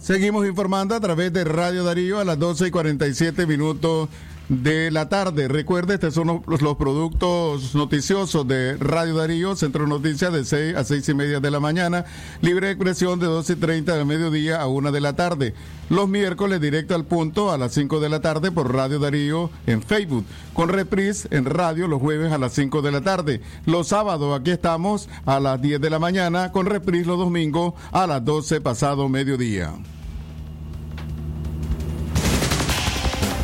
Seguimos 0.00 0.46
informando 0.46 0.94
a 0.94 1.00
través 1.00 1.32
de 1.32 1.44
Radio 1.44 1.84
Darío 1.84 2.18
a 2.18 2.24
las 2.24 2.38
12 2.38 2.68
y 2.68 2.70
47 2.70 3.46
minutos 3.46 4.08
de 4.48 4.90
la 4.90 5.08
tarde. 5.08 5.48
Recuerde, 5.48 5.94
estos 5.94 6.14
son 6.14 6.42
los, 6.46 6.62
los 6.62 6.76
productos 6.76 7.74
noticiosos 7.74 8.46
de 8.48 8.76
Radio 8.78 9.14
Darío, 9.16 9.56
Centro 9.56 9.86
Noticias 9.86 10.32
de 10.32 10.44
6 10.44 10.76
a 10.76 10.84
6 10.84 11.08
y 11.08 11.14
media 11.14 11.40
de 11.40 11.50
la 11.50 11.60
mañana, 11.60 12.04
libre 12.40 12.70
expresión 12.70 13.18
de 13.20 13.26
12 13.26 13.54
y 13.54 13.56
30 13.56 13.96
de 13.96 14.04
mediodía 14.04 14.60
a 14.60 14.66
1 14.66 14.92
de 14.92 15.00
la 15.00 15.14
tarde. 15.14 15.54
Los 15.90 16.08
miércoles 16.08 16.60
directo 16.60 16.94
al 16.94 17.04
punto 17.04 17.50
a 17.50 17.58
las 17.58 17.72
5 17.72 18.00
de 18.00 18.08
la 18.08 18.20
tarde 18.20 18.50
por 18.50 18.74
Radio 18.74 18.98
Darío 18.98 19.50
en 19.66 19.82
Facebook, 19.82 20.24
con 20.52 20.68
reprise 20.68 21.28
en 21.30 21.44
radio 21.44 21.88
los 21.88 22.00
jueves 22.00 22.32
a 22.32 22.38
las 22.38 22.52
5 22.52 22.82
de 22.82 22.92
la 22.92 23.00
tarde. 23.00 23.40
Los 23.66 23.88
sábados 23.88 24.38
aquí 24.38 24.50
estamos 24.50 25.08
a 25.24 25.40
las 25.40 25.60
10 25.60 25.80
de 25.80 25.90
la 25.90 25.98
mañana, 25.98 26.52
con 26.52 26.66
reprise 26.66 27.06
los 27.06 27.18
domingos 27.18 27.74
a 27.92 28.06
las 28.06 28.24
12 28.24 28.60
pasado 28.60 29.08
mediodía. 29.08 29.74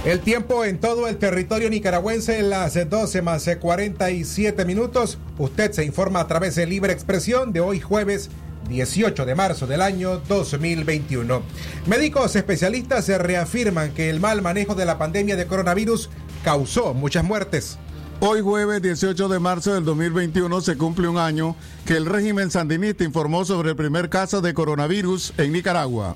El 0.04 0.20
tiempo 0.20 0.66
en 0.66 0.80
todo 0.80 1.08
el 1.08 1.16
territorio 1.16 1.70
nicaragüense, 1.70 2.42
las 2.42 2.74
12 2.74 3.22
más 3.22 3.48
47 3.58 4.66
minutos. 4.66 5.16
Usted 5.38 5.72
se 5.72 5.82
informa 5.82 6.20
a 6.20 6.26
través 6.26 6.56
de 6.56 6.66
Libre 6.66 6.92
Expresión 6.92 7.54
de 7.54 7.60
hoy 7.60 7.80
jueves 7.80 8.28
18 8.68 9.24
de 9.24 9.34
marzo 9.34 9.66
del 9.66 9.80
año 9.80 10.18
2021. 10.28 11.42
Médicos 11.86 12.36
especialistas 12.36 13.06
se 13.06 13.16
reafirman 13.16 13.94
que 13.94 14.10
el 14.10 14.20
mal 14.20 14.42
manejo 14.42 14.74
de 14.74 14.84
la 14.84 14.98
pandemia 14.98 15.36
de 15.36 15.46
coronavirus 15.46 16.10
causó 16.44 16.92
muchas 16.92 17.24
muertes. 17.24 17.78
Hoy 18.20 18.42
jueves 18.42 18.82
18 18.82 19.28
de 19.28 19.38
marzo 19.38 19.72
del 19.72 19.86
2021 19.86 20.60
se 20.60 20.76
cumple 20.76 21.08
un 21.08 21.16
año 21.16 21.56
que 21.86 21.96
el 21.96 22.04
régimen 22.04 22.50
sandinista 22.50 23.04
informó 23.04 23.46
sobre 23.46 23.70
el 23.70 23.76
primer 23.76 24.10
caso 24.10 24.42
de 24.42 24.52
coronavirus 24.52 25.32
en 25.38 25.52
Nicaragua. 25.52 26.14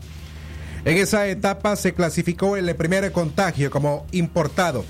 En 0.85 0.97
esa 0.97 1.27
etapa 1.27 1.77
se 1.77 1.93
clasificó 1.95 2.57
el 2.57 2.75
primer 2.77 3.11
contagio 3.13 3.71
como 3.71 4.07
importado. 4.13 4.85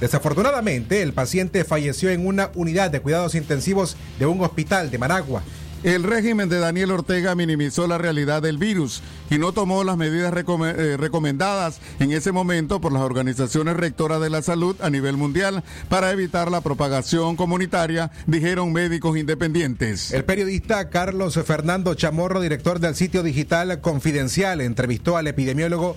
Desafortunadamente, 0.00 1.00
el 1.02 1.12
paciente 1.12 1.64
falleció 1.64 2.10
en 2.10 2.26
una 2.26 2.50
unidad 2.54 2.90
de 2.90 3.00
cuidados 3.00 3.34
intensivos 3.34 3.96
de 4.18 4.26
un 4.26 4.40
hospital 4.40 4.90
de 4.90 4.98
Managua. 4.98 5.42
El 5.82 6.04
régimen 6.04 6.48
de 6.48 6.60
Daniel 6.60 6.92
Ortega 6.92 7.34
minimizó 7.34 7.88
la 7.88 7.98
realidad 7.98 8.40
del 8.40 8.56
virus 8.56 9.02
y 9.30 9.38
no 9.38 9.50
tomó 9.50 9.82
las 9.82 9.96
medidas 9.96 10.32
eh, 10.32 10.96
recomendadas 10.96 11.80
en 11.98 12.12
ese 12.12 12.30
momento 12.30 12.80
por 12.80 12.92
las 12.92 13.02
organizaciones 13.02 13.76
rectoras 13.76 14.20
de 14.20 14.30
la 14.30 14.42
salud 14.42 14.76
a 14.80 14.90
nivel 14.90 15.16
mundial 15.16 15.64
para 15.88 16.12
evitar 16.12 16.52
la 16.52 16.60
propagación 16.60 17.34
comunitaria, 17.34 18.12
dijeron 18.28 18.72
médicos 18.72 19.16
independientes. 19.16 20.12
El 20.12 20.24
periodista 20.24 20.88
Carlos 20.88 21.34
Fernando 21.44 21.94
Chamorro, 21.94 22.40
director 22.40 22.78
del 22.78 22.94
sitio 22.94 23.24
digital 23.24 23.80
Confidencial, 23.80 24.60
entrevistó 24.60 25.16
al 25.16 25.26
epidemiólogo 25.26 25.96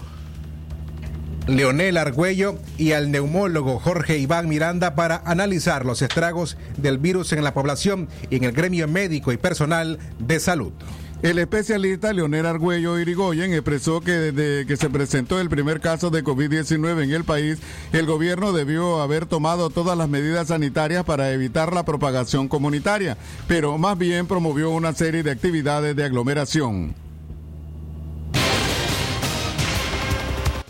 Leonel 1.47 1.97
Argüello 1.97 2.57
y 2.77 2.93
al 2.93 3.11
neumólogo 3.11 3.79
Jorge 3.79 4.17
Iván 4.17 4.49
Miranda 4.49 4.95
para 4.95 5.21
analizar 5.25 5.85
los 5.85 6.01
estragos 6.01 6.57
del 6.77 6.97
virus 6.97 7.33
en 7.33 7.43
la 7.43 7.53
población 7.53 8.07
y 8.31 8.37
en 8.37 8.45
el 8.45 8.51
gremio 8.51 8.87
médico 8.87 9.31
y 9.31 9.37
personal 9.37 9.99
de 10.17 10.39
salud. 10.39 10.73
El 11.21 11.39
especialista 11.39 12.13
Leonel 12.13 12.45
Argüello 12.45 12.99
Irigoyen 12.99 13.53
expresó 13.53 14.01
que 14.01 14.11
desde 14.11 14.65
que 14.65 14.75
se 14.75 14.89
presentó 14.89 15.39
el 15.39 15.49
primer 15.49 15.79
caso 15.79 16.09
de 16.09 16.23
COVID-19 16.23 17.03
en 17.03 17.11
el 17.11 17.23
país, 17.23 17.59
el 17.93 18.05
gobierno 18.05 18.51
debió 18.51 19.01
haber 19.01 19.25
tomado 19.25 19.69
todas 19.69 19.97
las 19.97 20.09
medidas 20.09 20.49
sanitarias 20.49 21.03
para 21.03 21.31
evitar 21.31 21.73
la 21.73 21.85
propagación 21.85 22.47
comunitaria, 22.47 23.17
pero 23.47 23.77
más 23.77 23.97
bien 23.97 24.27
promovió 24.27 24.71
una 24.71 24.93
serie 24.93 25.23
de 25.23 25.31
actividades 25.31 25.95
de 25.95 26.03
aglomeración. 26.03 27.04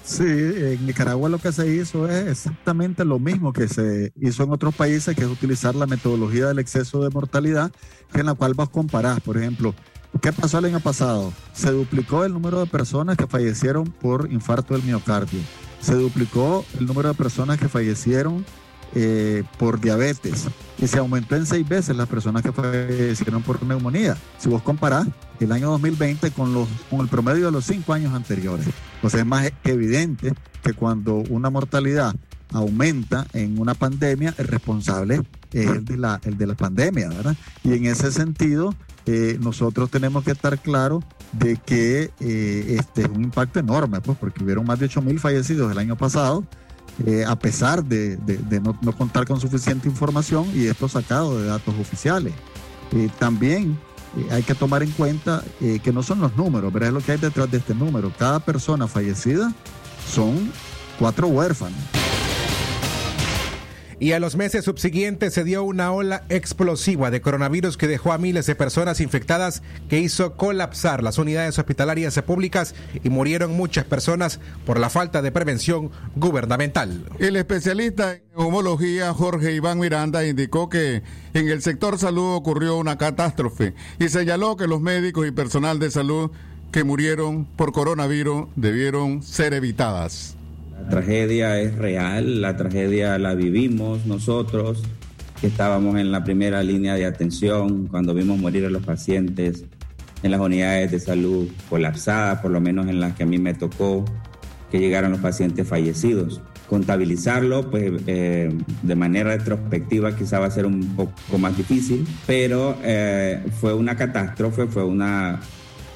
Sí, 0.06 0.24
en 0.24 0.86
Nicaragua 0.86 1.30
lo 1.30 1.40
que 1.40 1.52
se 1.52 1.68
hizo 1.68 2.08
es 2.08 2.28
exactamente 2.28 3.04
lo 3.04 3.18
mismo 3.18 3.52
que 3.52 3.68
se 3.68 4.14
hizo 4.22 4.44
en 4.44 4.52
otros 4.52 4.76
países, 4.76 5.16
que 5.16 5.24
es 5.24 5.28
utilizar 5.28 5.74
la 5.74 5.88
metodología 5.88 6.46
del 6.48 6.60
exceso 6.60 7.04
de 7.04 7.10
mortalidad, 7.10 7.72
en 8.14 8.28
la 8.28 8.36
cual 8.36 8.54
vos 8.54 8.70
comparás, 8.70 9.20
por 9.20 9.36
ejemplo, 9.36 9.74
¿qué 10.22 10.32
pasó 10.32 10.60
el 10.60 10.66
año 10.66 10.80
pasado? 10.80 11.34
Se 11.54 11.72
duplicó 11.72 12.24
el 12.24 12.34
número 12.34 12.60
de 12.60 12.68
personas 12.68 13.18
que 13.18 13.26
fallecieron 13.26 13.86
por 13.86 14.32
infarto 14.32 14.76
del 14.76 14.84
miocardio, 14.84 15.40
se 15.82 15.96
duplicó 15.96 16.64
el 16.80 16.86
número 16.86 17.10
de 17.10 17.16
personas 17.16 17.58
que 17.58 17.68
fallecieron 17.68 18.46
eh, 18.94 19.44
por 19.58 19.80
diabetes 19.80 20.46
y 20.78 20.88
se 20.88 21.00
aumentó 21.00 21.36
en 21.36 21.46
seis 21.46 21.68
veces 21.68 21.96
las 21.96 22.08
personas 22.08 22.42
que 22.44 22.52
fallecieron 22.52 23.42
por 23.42 23.62
neumonía. 23.64 24.18
Si 24.38 24.50
vos 24.50 24.62
comparás 24.62 25.08
el 25.40 25.52
año 25.52 25.70
2020 25.72 26.32
con, 26.32 26.54
los, 26.54 26.68
con 26.90 27.02
el 27.02 27.08
promedio 27.08 27.46
de 27.46 27.52
los 27.52 27.66
cinco 27.66 27.94
años 27.94 28.14
anteriores. 28.14 28.68
Entonces 28.96 29.22
es 29.22 29.26
más 29.26 29.52
evidente 29.64 30.34
que 30.64 30.74
cuando 30.74 31.16
una 31.30 31.50
mortalidad 31.50 32.16
aumenta 32.52 33.26
en 33.34 33.60
una 33.60 33.74
pandemia, 33.74 34.34
el 34.38 34.48
responsable 34.48 35.22
es 35.52 35.68
el 35.68 35.86
de 35.86 35.98
la, 35.98 36.20
el 36.24 36.38
de 36.38 36.48
la 36.48 36.56
pandemia, 36.56 37.10
¿verdad? 37.10 37.36
Y 37.64 37.74
en 37.74 37.86
ese 37.86 38.12
sentido, 38.12 38.76
eh, 39.06 39.38
nosotros 39.42 39.90
tenemos 39.90 40.24
que 40.24 40.32
estar 40.32 40.58
claros 40.60 41.04
de 41.32 41.58
que 41.58 42.12
eh, 42.20 42.76
este 42.80 43.04
es 43.04 43.10
un 43.10 43.24
impacto 43.24 43.60
enorme, 43.60 44.02
pues, 44.02 44.18
porque 44.18 44.44
hubieron 44.44 44.66
más 44.66 44.80
de 44.80 44.86
8 44.86 45.02
mil 45.02 45.20
fallecidos 45.20 45.72
el 45.72 45.78
año 45.78 45.96
pasado, 45.96 46.46
eh, 47.06 47.26
a 47.28 47.36
pesar 47.36 47.84
de, 47.84 48.18
no, 48.62 48.78
no, 48.82 48.96
contar 48.96 49.26
con 49.28 49.40
suficiente 49.40 49.88
información 49.88 50.50
y 50.54 50.68
esto 50.68 50.88
sacado 50.88 51.40
de 51.40 51.48
datos 51.48 51.74
oficiales. 51.80 52.34
también 53.20 53.78
hay 54.32 54.44
que 54.44 54.56
tomar 54.56 54.82
en 54.82 54.92
cuenta 54.92 55.44
que 55.60 55.92
no 55.92 56.02
son 56.02 56.22
los 56.22 56.38
números, 56.38 56.72
pero 56.72 56.86
es 56.86 56.94
lo 56.94 57.02
que 57.02 57.14
hay 57.14 57.18
detrás 57.18 57.52
de 57.52 57.58
este 57.58 57.76
número. 57.76 58.14
Cada 58.18 58.40
persona 58.40 58.88
fallecida 58.88 59.54
son 60.10 60.52
cuatro 60.98 61.28
huérfanos. 61.28 62.05
Y 64.00 64.12
a 64.12 64.20
los 64.20 64.36
meses 64.36 64.66
subsiguientes 64.66 65.34
se 65.34 65.44
dio 65.44 65.64
una 65.64 65.92
ola 65.92 66.24
explosiva 66.30 67.12
de 67.12 67.22
coronavirus 67.22 67.78
que 67.78 67.88
dejó 67.88 68.12
a 68.12 68.18
miles 68.18 68.46
de 68.46 68.56
personas 68.56 69.00
infectadas 69.00 69.64
que 69.90 70.00
hizo 70.00 70.36
colapsar 70.36 71.04
las 71.04 71.18
unidades 71.18 71.58
hospitalarias 71.58 72.22
públicas 72.22 72.76
y 73.04 73.10
murieron 73.10 73.56
muchas 73.56 73.86
personas 73.86 74.40
por 74.66 74.80
la 74.80 74.90
falta 74.90 75.22
de 75.22 75.32
prevención 75.32 75.92
gubernamental. 76.16 77.06
El 77.20 77.36
especialista 77.36 78.14
en 78.14 78.22
homología 78.36 79.14
Jorge 79.14 79.54
Iván 79.54 79.80
Miranda 79.80 80.26
indicó 80.26 80.70
que 80.70 81.04
en 81.34 81.50
el 81.50 81.62
sector 81.62 81.98
salud 81.98 82.36
ocurrió 82.36 82.78
una 82.78 82.98
catástrofe 82.98 83.74
y 84.00 84.10
señaló 84.10 84.58
que 84.58 84.68
los 84.68 84.82
médicos 84.82 85.28
y 85.28 85.32
personal 85.32 85.80
de 85.80 85.92
salud 85.92 86.32
que 86.72 86.84
murieron 86.84 87.46
por 87.46 87.72
coronavirus 87.72 88.48
debieron 88.56 89.24
ser 89.24 89.54
evitadas. 89.54 90.36
La 90.82 90.90
tragedia 90.90 91.60
es 91.60 91.76
real, 91.76 92.42
la 92.42 92.58
tragedia 92.58 93.18
la 93.18 93.34
vivimos 93.34 94.06
nosotros, 94.06 94.84
que 95.42 95.48
estábamos 95.48 95.98
en 95.98 96.12
la 96.12 96.24
primera 96.24 96.62
línea 96.64 96.96
de 96.96 97.06
atención 97.06 97.88
cuando 97.88 98.14
vimos 98.14 98.38
morir 98.38 98.66
a 98.66 98.70
los 98.70 98.84
pacientes 98.84 99.66
en 100.24 100.32
las 100.32 100.40
unidades 100.40 100.92
de 100.92 101.00
salud 101.00 101.48
colapsadas, 101.70 102.42
por 102.42 102.52
lo 102.52 102.62
menos 102.62 102.88
en 102.88 103.00
las 103.00 103.16
que 103.16 103.24
a 103.24 103.26
mí 103.26 103.38
me 103.38 103.54
tocó 103.54 104.06
que 104.72 104.80
llegaron 104.80 105.12
los 105.12 105.22
pacientes 105.22 105.68
fallecidos. 105.68 106.42
Contabilizarlo, 106.68 107.70
pues 107.70 107.92
eh, 108.08 108.52
de 108.82 108.96
manera 108.96 109.38
retrospectiva 109.38 110.16
quizá 110.16 110.40
va 110.40 110.48
a 110.48 110.52
ser 110.52 110.66
un 110.66 110.96
poco 110.96 111.38
más 111.38 111.56
difícil, 111.56 112.08
pero 112.26 112.78
eh, 112.84 113.44
fue 113.62 113.74
una 113.74 113.96
catástrofe, 113.96 114.68
fue 114.68 114.84
una... 114.84 115.40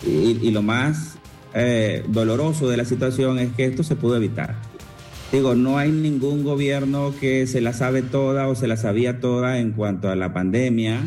Y, 0.06 0.40
y 0.42 0.52
lo 0.52 0.62
más 0.62 1.18
eh, 1.54 2.04
doloroso 2.08 2.70
de 2.70 2.78
la 2.78 2.86
situación 2.86 3.40
es 3.40 3.52
que 3.54 3.66
esto 3.66 3.84
se 3.84 3.96
pudo 3.96 4.16
evitar. 4.16 4.69
Digo, 5.32 5.54
no 5.54 5.78
hay 5.78 5.92
ningún 5.92 6.44
gobierno 6.44 7.14
que 7.20 7.46
se 7.46 7.62
la 7.62 7.72
sabe 7.74 8.02
toda 8.02 8.48
o 8.48 8.56
se 8.56 8.68
la 8.68 8.78
sabía 8.78 9.20
toda 9.20 9.60
en 9.60 9.74
cuanto 9.74 10.10
a 10.10 10.16
la 10.16 10.34
pandemia, 10.34 11.02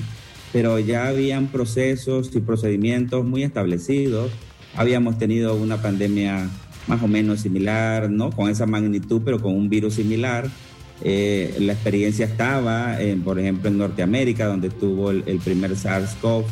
pero 0.52 0.78
ya 0.78 1.08
habían 1.08 1.48
procesos 1.48 2.30
y 2.32 2.40
procedimientos 2.40 3.24
muy 3.24 3.42
establecidos. 3.42 4.30
Habíamos 4.76 5.18
tenido 5.18 5.56
una 5.56 5.82
pandemia 5.82 6.48
más 6.86 7.02
o 7.02 7.08
menos 7.08 7.40
similar, 7.40 8.10
no 8.10 8.30
con 8.30 8.48
esa 8.48 8.64
magnitud, 8.64 9.22
pero 9.24 9.42
con 9.42 9.56
un 9.56 9.68
virus 9.68 9.94
similar. 9.94 10.48
Eh, 11.02 11.56
la 11.58 11.72
experiencia 11.72 12.24
estaba, 12.24 12.96
por 13.24 13.40
ejemplo, 13.40 13.70
en 13.70 13.78
Norteamérica, 13.78 14.46
donde 14.46 14.70
tuvo 14.70 15.10
el, 15.10 15.40
primer 15.42 15.72
SARS-CoV, 15.72 16.44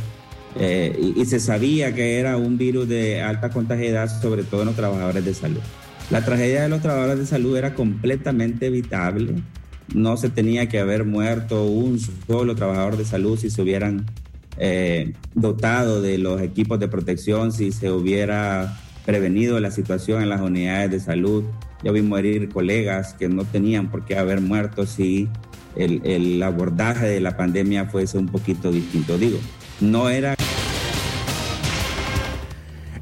eh, 0.58 0.98
y, 1.00 1.20
y, 1.20 1.24
se 1.24 1.38
sabía 1.38 1.94
que 1.94 2.18
era 2.18 2.36
un 2.36 2.58
virus 2.58 2.88
de 2.88 3.22
alta 3.22 3.50
contagiedad, 3.50 4.08
sobre 4.20 4.42
todo 4.42 4.62
en 4.62 4.66
los 4.66 4.76
trabajadores 4.76 5.24
de 5.24 5.34
salud. 5.34 5.60
La 6.10 6.24
tragedia 6.24 6.62
de 6.62 6.68
los 6.68 6.82
trabajadores 6.82 7.20
de 7.20 7.26
salud 7.26 7.56
era 7.56 7.74
completamente 7.74 8.66
evitable. 8.66 9.34
No 9.94 10.16
se 10.16 10.28
tenía 10.28 10.68
que 10.68 10.80
haber 10.80 11.04
muerto 11.04 11.64
un 11.64 12.00
solo 12.00 12.56
trabajador 12.56 12.96
de 12.96 13.04
salud 13.04 13.38
si 13.38 13.48
se 13.48 13.62
hubieran 13.62 14.06
eh, 14.58 15.12
dotado 15.34 16.02
de 16.02 16.18
los 16.18 16.40
equipos 16.42 16.80
de 16.80 16.88
protección, 16.88 17.52
si 17.52 17.70
se 17.70 17.92
hubiera 17.92 18.76
prevenido 19.06 19.60
la 19.60 19.70
situación 19.70 20.20
en 20.20 20.30
las 20.30 20.40
unidades 20.40 20.90
de 20.90 20.98
salud. 20.98 21.44
Yo 21.84 21.92
vi 21.92 22.02
morir 22.02 22.48
colegas 22.48 23.14
que 23.14 23.28
no 23.28 23.44
tenían 23.44 23.88
por 23.88 24.04
qué 24.04 24.18
haber 24.18 24.40
muerto 24.40 24.86
si 24.86 25.28
el, 25.76 26.02
el 26.04 26.42
abordaje 26.42 27.06
de 27.06 27.20
la 27.20 27.36
pandemia 27.36 27.86
fuese 27.86 28.18
un 28.18 28.26
poquito 28.26 28.72
distinto. 28.72 29.16
Digo, 29.16 29.38
no 29.80 30.10
era... 30.10 30.34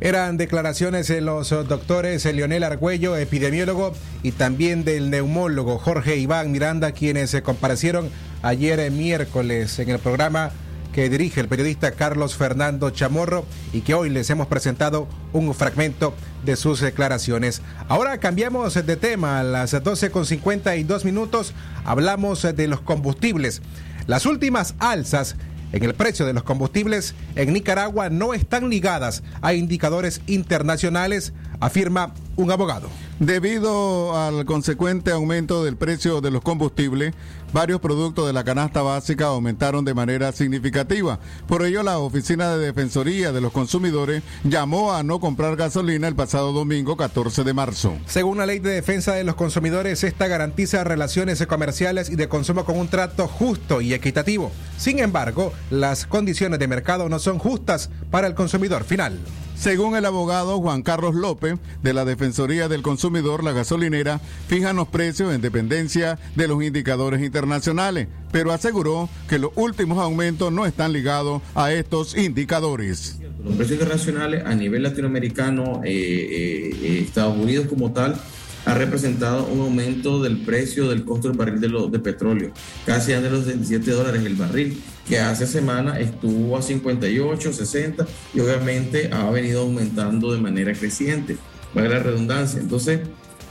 Eran 0.01 0.37
declaraciones 0.37 1.09
de 1.09 1.21
los 1.21 1.51
doctores 1.51 2.25
Leonel 2.25 2.63
Argüello, 2.63 3.17
epidemiólogo, 3.17 3.95
y 4.23 4.31
también 4.31 4.85
del 4.85 5.11
neumólogo 5.11 5.79
Jorge 5.79 6.17
Iván 6.17 6.53
Miranda, 6.53 6.93
quienes 6.93 7.31
se 7.31 7.43
comparecieron 7.43 8.11
ayer 8.43 8.91
miércoles 8.93 9.77
en 9.81 9.91
el 9.91 9.99
programa 9.99 10.53
que 10.93 11.11
dirige 11.11 11.41
el 11.41 11.49
periodista 11.49 11.93
Carlos 11.93 12.37
Fernando 12.37 12.91
Chamorro 12.91 13.45
y 13.73 13.81
que 13.81 13.95
hoy 13.95 14.09
les 14.09 14.31
hemos 14.31 14.47
presentado 14.47 15.09
un 15.33 15.53
fragmento 15.55 16.15
de 16.45 16.57
sus 16.57 16.81
declaraciones. 16.81 17.63
Ahora 17.89 18.19
cambiamos 18.19 18.75
de 18.75 18.97
tema, 18.97 19.41
a 19.41 19.45
las 19.45 19.75
12.52 19.75 21.05
minutos 21.05 21.55
hablamos 21.85 22.43
de 22.43 22.69
los 22.69 22.81
combustibles. 22.81 23.63
Las 24.07 24.27
últimas 24.27 24.75
alzas 24.79 25.37
en 25.73 25.85
el 25.85 25.95
precio 25.95 26.27
de 26.27 26.33
los 26.33 26.43
combustibles 26.43 27.15
en 27.35 27.53
Nicaragua 27.53 28.11
no 28.11 28.35
están 28.35 28.71
ligadas 28.71 29.23
a 29.41 29.55
indicadores 29.55 30.21
internacionales, 30.27 31.33
afirma 31.61 32.15
un 32.37 32.51
abogado. 32.51 32.89
Debido 33.21 34.17
al 34.17 34.45
consecuente 34.45 35.11
aumento 35.11 35.65
del 35.65 35.77
precio 35.77 36.21
de 36.21 36.31
los 36.31 36.41
combustibles, 36.41 37.15
varios 37.53 37.81
productos 37.81 38.29
de 38.29 38.33
la 38.33 38.45
canasta 38.45 38.81
básica 38.81 39.27
aumentaron 39.27 39.85
de 39.85 39.93
manera 39.93 40.31
significativa. 40.31 41.19
Por 41.49 41.65
ello, 41.65 41.83
la 41.83 41.99
Oficina 41.99 42.57
de 42.57 42.67
Defensoría 42.67 43.33
de 43.33 43.41
los 43.41 43.51
Consumidores 43.51 44.23
llamó 44.45 44.93
a 44.93 45.03
no 45.03 45.19
comprar 45.19 45.57
gasolina 45.57 46.07
el 46.07 46.15
pasado 46.15 46.53
domingo 46.53 46.97
14 46.97 47.43
de 47.43 47.55
marzo. 47.55 47.99
Según 48.07 48.39
la 48.39 48.47
Ley 48.47 48.61
de 48.61 48.71
Defensa 48.71 49.15
de 49.15 49.25
los 49.25 49.35
Consumidores, 49.35 50.05
esta 50.05 50.29
garantiza 50.29 50.85
relaciones 50.85 51.45
comerciales 51.45 52.11
y 52.11 52.15
de 52.15 52.29
consumo 52.29 52.65
con 52.65 52.79
un 52.79 52.87
trato 52.87 53.27
justo 53.27 53.81
y 53.81 53.95
equitativo. 53.95 54.53
Sin 54.77 55.01
embargo, 55.01 55.53
las 55.71 56.07
condiciones 56.07 56.61
de 56.61 56.69
mercado 56.69 57.09
no 57.09 57.19
son 57.19 57.41
justas 57.41 57.91
para 58.13 58.29
el 58.29 58.37
consumidor 58.37 58.85
final. 58.85 59.19
Según 59.57 59.97
el 59.97 60.05
abogado 60.05 60.61
Juan 60.61 60.83
Carlos 60.83 61.17
López 61.17 61.59
de 61.83 61.93
la 61.93 62.05
Defensoría 62.05 62.69
del 62.69 62.83
Consumidor, 62.83 63.08
la 63.11 63.53
gasolinera 63.53 64.21
fija 64.49 64.73
los 64.73 64.89
precios 64.89 65.35
en 65.35 65.41
dependencia 65.41 66.19
de 66.37 66.47
los 66.47 66.63
indicadores 66.63 67.23
internacionales, 67.23 68.09
pero 68.31 68.53
aseguró 68.53 69.09
que 69.29 69.39
los 69.39 69.51
últimos 69.57 69.99
aumentos 69.99 70.53
no 70.53 70.67
están 70.67 70.93
ligados 70.93 71.43
a 71.55 71.73
estos 71.73 72.17
indicadores. 72.17 73.19
Los 73.45 73.57
precios 73.57 73.81
internacionales 73.81 74.43
a 74.45 74.55
nivel 74.55 74.83
latinoamericano, 74.83 75.81
eh, 75.85 75.91
eh, 75.91 76.77
eh, 76.83 77.05
Estados 77.07 77.37
Unidos 77.37 77.67
como 77.67 77.93
tal, 77.93 78.21
ha 78.67 78.75
representado 78.75 79.47
un 79.47 79.61
aumento 79.61 80.23
del 80.23 80.39
precio 80.39 80.89
del 80.89 81.05
costo 81.05 81.29
del 81.29 81.39
barril 81.39 81.61
de, 81.61 81.99
petróleo, 81.99 82.53
casi 82.85 83.13
de 83.13 83.31
los 83.31 83.47
27 83.47 83.91
dólares 83.91 84.23
el 84.27 84.35
barril, 84.35 84.83
que 85.09 85.19
hace 85.19 85.47
semana 85.47 85.99
estuvo 85.99 86.57
a 86.57 86.63
58, 86.63 87.53
60 87.53 88.07
y 88.35 88.41
obviamente 88.41 89.09
ha 89.13 89.31
venido 89.31 89.63
aumentando 89.63 90.33
de 90.33 90.41
manera 90.41 90.75
creciente, 90.75 91.39
vale 91.75 91.89
la 91.89 91.99
redundancia. 91.99 92.61
Entonces, 92.61 93.01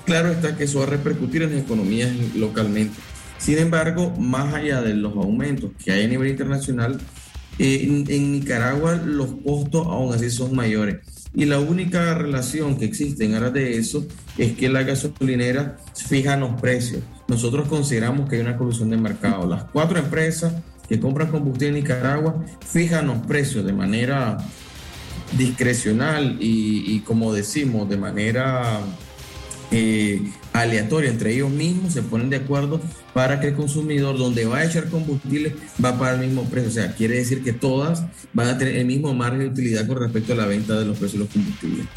claro 0.05 0.31
está 0.31 0.55
que 0.55 0.65
eso 0.65 0.79
va 0.79 0.85
a 0.85 0.89
repercutir 0.89 1.43
en 1.43 1.55
las 1.55 1.63
economías 1.63 2.11
localmente. 2.35 2.95
Sin 3.37 3.57
embargo, 3.57 4.15
más 4.17 4.53
allá 4.53 4.81
de 4.81 4.95
los 4.95 5.13
aumentos 5.15 5.71
que 5.83 5.91
hay 5.91 6.05
a 6.05 6.07
nivel 6.07 6.29
internacional, 6.29 6.99
eh, 7.59 8.03
en 8.07 8.31
Nicaragua 8.31 8.95
los 9.03 9.29
costos 9.43 9.87
aún 9.87 10.13
así 10.13 10.29
son 10.29 10.55
mayores 10.55 10.97
y 11.37 11.45
la 11.45 11.59
única 11.59 12.15
relación 12.15 12.77
que 12.77 12.85
existe 12.85 13.23
en 13.23 13.35
aras 13.35 13.53
de 13.53 13.77
eso 13.77 14.07
es 14.39 14.53
que 14.53 14.69
la 14.69 14.81
gasolinera 14.81 15.77
fijan 15.93 16.39
los 16.39 16.59
precios. 16.59 17.03
Nosotros 17.27 17.67
consideramos 17.67 18.27
que 18.27 18.37
hay 18.37 18.41
una 18.41 18.57
colusión 18.57 18.89
de 18.89 18.97
mercado. 18.97 19.47
Las 19.47 19.65
cuatro 19.65 19.99
empresas 19.99 20.53
que 20.89 20.99
compran 20.99 21.29
combustible 21.29 21.67
en 21.67 21.83
Nicaragua 21.83 22.43
fijan 22.65 23.05
los 23.05 23.19
precios 23.19 23.63
de 23.65 23.73
manera 23.73 24.37
discrecional 25.33 26.37
y, 26.39 26.99
como 27.01 27.33
decimos, 27.33 27.89
de 27.89 27.97
manera 27.97 28.79
eh, 29.71 30.21
aleatoria 30.53 31.09
entre 31.09 31.33
ellos 31.33 31.49
mismos, 31.49 31.93
se 31.93 32.01
ponen 32.01 32.29
de 32.29 32.37
acuerdo 32.37 32.81
para 33.13 33.39
que 33.39 33.47
el 33.47 33.55
consumidor 33.55 34.17
donde 34.17 34.45
va 34.45 34.59
a 34.59 34.65
echar 34.65 34.89
combustible 34.89 35.55
va 35.83 35.89
a 35.89 35.99
pagar 35.99 36.15
el 36.15 36.27
mismo 36.27 36.45
precio. 36.45 36.69
O 36.69 36.73
sea, 36.73 36.95
quiere 36.95 37.15
decir 37.15 37.43
que 37.43 37.53
todas 37.53 38.03
van 38.33 38.47
a 38.47 38.57
tener 38.57 38.75
el 38.75 38.85
mismo 38.85 39.13
margen 39.13 39.39
de 39.39 39.47
utilidad 39.47 39.87
con 39.87 39.97
respecto 39.97 40.33
a 40.33 40.35
la 40.35 40.45
venta 40.45 40.79
de 40.79 40.85
los 40.85 40.97
precios 40.97 41.13
de 41.13 41.19
los 41.19 41.29
combustibles. 41.29 41.87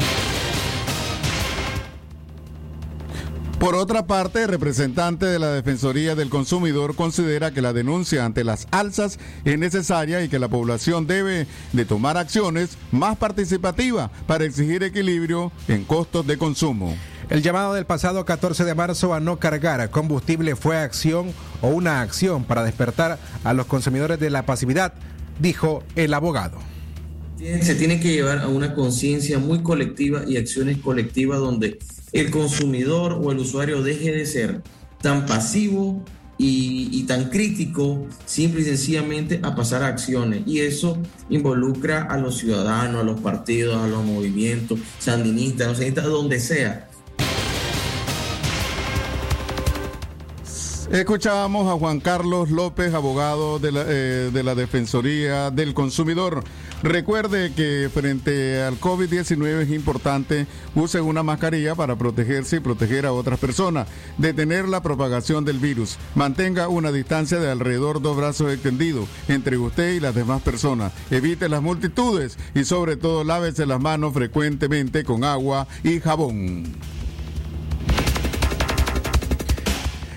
Por 3.60 3.74
otra 3.74 4.06
parte, 4.06 4.44
el 4.44 4.48
representante 4.48 5.26
de 5.26 5.38
la 5.38 5.52
Defensoría 5.52 6.14
del 6.14 6.30
Consumidor 6.30 6.96
considera 6.96 7.50
que 7.50 7.60
la 7.60 7.74
denuncia 7.74 8.24
ante 8.24 8.42
las 8.42 8.66
alzas 8.70 9.18
es 9.44 9.58
necesaria 9.58 10.24
y 10.24 10.30
que 10.30 10.38
la 10.38 10.48
población 10.48 11.06
debe 11.06 11.46
de 11.74 11.84
tomar 11.84 12.16
acciones 12.16 12.78
más 12.90 13.18
participativas 13.18 14.10
para 14.26 14.46
exigir 14.46 14.82
equilibrio 14.82 15.52
en 15.68 15.84
costos 15.84 16.26
de 16.26 16.38
consumo. 16.38 16.96
El 17.28 17.42
llamado 17.42 17.74
del 17.74 17.84
pasado 17.84 18.24
14 18.24 18.64
de 18.64 18.74
marzo 18.74 19.12
a 19.12 19.20
no 19.20 19.38
cargar 19.38 19.90
combustible 19.90 20.56
fue 20.56 20.78
acción 20.78 21.34
o 21.60 21.68
una 21.68 22.00
acción 22.00 22.44
para 22.44 22.64
despertar 22.64 23.18
a 23.44 23.52
los 23.52 23.66
consumidores 23.66 24.18
de 24.18 24.30
la 24.30 24.46
pasividad, 24.46 24.94
dijo 25.38 25.82
el 25.96 26.14
abogado. 26.14 26.56
Se 27.36 27.74
tiene 27.74 28.00
que 28.00 28.10
llevar 28.10 28.38
a 28.38 28.48
una 28.48 28.74
conciencia 28.74 29.38
muy 29.38 29.62
colectiva 29.62 30.22
y 30.26 30.38
acciones 30.38 30.78
colectivas 30.78 31.40
donde 31.40 31.78
el 32.12 32.30
consumidor 32.30 33.18
o 33.22 33.32
el 33.32 33.38
usuario 33.38 33.82
deje 33.82 34.12
de 34.12 34.26
ser 34.26 34.62
tan 35.00 35.26
pasivo 35.26 36.04
y, 36.42 37.02
tan 37.02 37.28
crítico, 37.28 38.06
simple 38.24 38.62
y 38.62 38.64
sencillamente 38.64 39.40
a 39.42 39.54
pasar 39.54 39.82
a 39.82 39.88
acciones. 39.88 40.42
Y 40.46 40.60
eso 40.60 40.96
involucra 41.28 42.02
a 42.04 42.16
los 42.16 42.38
ciudadanos, 42.38 43.02
a 43.02 43.04
los 43.04 43.20
partidos, 43.20 43.76
a 43.76 43.86
los 43.86 44.04
movimientos 44.04 44.78
sandinistas, 44.98 45.68
sandinistas, 45.68 46.04
donde 46.06 46.40
sea 46.40 46.89
Escuchábamos 50.90 51.68
a 51.68 51.78
Juan 51.78 52.00
Carlos 52.00 52.50
López, 52.50 52.92
abogado 52.94 53.60
de 53.60 53.70
la, 53.70 53.84
eh, 53.86 54.30
de 54.32 54.42
la 54.42 54.56
Defensoría 54.56 55.52
del 55.52 55.72
Consumidor. 55.72 56.42
Recuerde 56.82 57.52
que 57.54 57.88
frente 57.94 58.60
al 58.60 58.80
COVID-19 58.80 59.60
es 59.60 59.70
importante 59.70 60.48
use 60.74 61.00
una 61.00 61.22
mascarilla 61.22 61.76
para 61.76 61.94
protegerse 61.94 62.56
y 62.56 62.60
proteger 62.60 63.06
a 63.06 63.12
otras 63.12 63.38
personas, 63.38 63.86
detener 64.18 64.68
la 64.68 64.82
propagación 64.82 65.44
del 65.44 65.60
virus. 65.60 65.96
Mantenga 66.16 66.66
una 66.66 66.90
distancia 66.90 67.38
de 67.38 67.52
alrededor 67.52 68.02
dos 68.02 68.16
brazos 68.16 68.52
extendidos 68.52 69.08
entre 69.28 69.58
usted 69.58 69.92
y 69.92 70.00
las 70.00 70.16
demás 70.16 70.42
personas. 70.42 70.92
Evite 71.12 71.48
las 71.48 71.62
multitudes 71.62 72.36
y 72.52 72.64
sobre 72.64 72.96
todo 72.96 73.22
lávese 73.22 73.64
las 73.64 73.80
manos 73.80 74.12
frecuentemente 74.12 75.04
con 75.04 75.22
agua 75.22 75.68
y 75.84 76.00
jabón. 76.00 76.99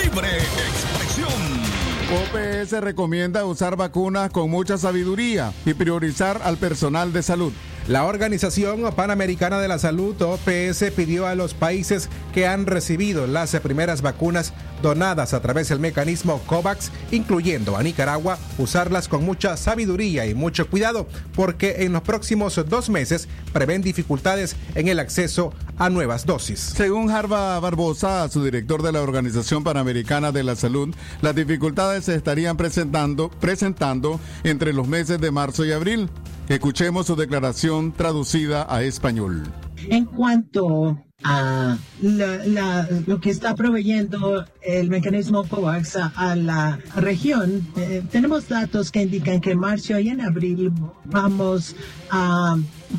Libre 0.03 0.29
expresión. 0.39 1.81
OPS 2.11 2.73
recomienda 2.81 3.45
usar 3.45 3.77
vacunas 3.77 4.31
con 4.31 4.51
mucha 4.51 4.77
sabiduría 4.79 5.53
y 5.65 5.75
priorizar 5.75 6.41
al 6.43 6.57
personal 6.57 7.13
de 7.13 7.23
salud. 7.23 7.53
La 7.91 8.05
Organización 8.05 8.83
Panamericana 8.95 9.59
de 9.59 9.67
la 9.67 9.81
Salud, 9.81 10.15
OPS, 10.23 10.93
pidió 10.95 11.27
a 11.27 11.35
los 11.35 11.55
países 11.55 12.09
que 12.33 12.47
han 12.47 12.67
recibido 12.67 13.27
las 13.27 13.51
primeras 13.59 14.01
vacunas 14.01 14.53
donadas 14.81 15.35
a 15.35 15.43
través 15.43 15.71
del 15.71 15.81
mecanismo 15.81 16.41
COVAX, 16.47 16.93
incluyendo 17.11 17.77
a 17.77 17.83
Nicaragua, 17.83 18.39
usarlas 18.59 19.09
con 19.09 19.25
mucha 19.25 19.57
sabiduría 19.57 20.25
y 20.27 20.35
mucho 20.35 20.71
cuidado, 20.71 21.09
porque 21.35 21.79
en 21.81 21.93
los 21.93 22.03
próximos 22.03 22.61
dos 22.69 22.91
meses 22.91 23.27
prevén 23.53 23.83
dificultades 23.83 24.55
en 24.77 24.87
el 24.87 25.01
acceso 25.01 25.53
a 25.77 25.91
nuevas 25.91 26.27
dosis. 26.27 26.61
Según 26.61 27.11
Harva 27.11 27.59
Barbosa, 27.59 28.29
su 28.29 28.45
director 28.45 28.85
de 28.85 28.93
la 28.93 29.03
Organización 29.03 29.65
Panamericana 29.65 30.31
de 30.31 30.45
la 30.45 30.55
Salud, 30.55 30.95
las 31.23 31.35
dificultades 31.35 32.05
se 32.05 32.15
estarían 32.15 32.57
presentando, 32.57 33.31
presentando 33.31 34.21
entre 34.45 34.73
los 34.73 34.87
meses 34.87 35.21
de 35.21 35.33
marzo 35.33 35.65
y 35.65 35.73
abril. 35.73 36.09
Escuchemos 36.51 37.07
su 37.07 37.15
declaración 37.15 37.93
traducida 37.93 38.67
a 38.69 38.83
español. 38.83 39.45
En 39.89 40.05
cuanto 40.05 41.01
a 41.23 41.79
la, 42.03 42.45
la, 42.45 42.89
lo 43.07 43.21
que 43.21 43.31
está 43.31 43.55
proveyendo 43.55 44.45
el 44.61 44.91
mecanismo 44.91 45.45
COVAX 45.45 45.97
a, 45.97 46.35
la 46.35 46.81
región, 46.97 47.69
eh, 47.77 48.03
tenemos 48.11 48.49
datos 48.49 48.91
que 48.91 49.03
indican 49.03 49.41
que 49.41 49.53
en 49.53 49.61
marzo 49.61 49.97
y 50.01 50.09
en 50.09 50.23
abril 50.23 50.73
vamos 51.05 51.77
a 52.11 52.57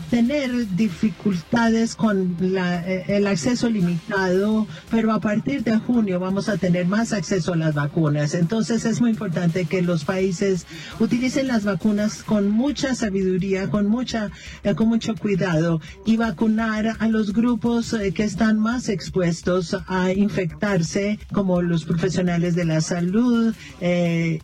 tener 0.09 0.75
dificultades 0.75 1.95
con 1.95 2.35
la, 2.39 2.87
eh, 2.87 3.05
el 3.07 3.27
acceso 3.27 3.69
limitado, 3.69 4.67
pero 4.89 5.11
a 5.11 5.19
partir 5.19 5.63
de 5.63 5.77
junio 5.77 6.19
vamos 6.19 6.49
a 6.49 6.57
tener 6.57 6.85
más 6.85 7.13
acceso 7.13 7.53
a 7.53 7.57
las 7.57 7.75
vacunas. 7.75 8.33
Entonces 8.33 8.85
es 8.85 9.01
muy 9.01 9.11
importante 9.11 9.65
que 9.65 9.81
los 9.81 10.05
países 10.05 10.65
utilicen 10.99 11.47
las 11.47 11.63
vacunas 11.63 12.23
con 12.23 12.49
mucha 12.49 12.95
sabiduría, 12.95 13.69
con 13.69 13.87
mucha, 13.87 14.29
eh, 14.63 14.75
con 14.75 14.87
mucho 14.87 15.15
cuidado 15.15 15.81
y 16.05 16.17
vacunar 16.17 16.97
a 16.99 17.07
los 17.07 17.33
grupos 17.33 17.93
eh, 17.93 18.11
que 18.13 18.23
están 18.23 18.59
más 18.59 18.89
expuestos 18.89 19.77
a 19.87 20.11
infectarse, 20.11 21.19
como 21.31 21.61
los 21.61 21.85
profesionales 21.85 22.55
de 22.55 22.65
la 22.65 22.81
salud 22.81 23.53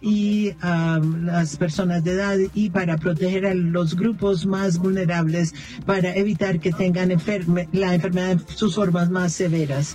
y 0.02 0.52
um, 0.64 1.26
las 1.26 1.58
personas 1.58 2.04
de 2.04 2.12
edad, 2.12 2.38
y 2.54 2.70
para 2.70 2.98
proteger 2.98 3.46
a 3.46 3.54
los 3.54 3.96
grupos 3.96 4.46
más 4.46 4.78
vulnerables, 4.78 5.37
para 5.86 6.16
evitar 6.16 6.60
que 6.60 6.72
tengan 6.72 7.12
enferme 7.12 7.68
la 7.72 7.94
enfermedad 7.94 8.32
en 8.32 8.48
sus 8.48 8.76
formas 8.76 9.10
más 9.10 9.34
severas. 9.34 9.94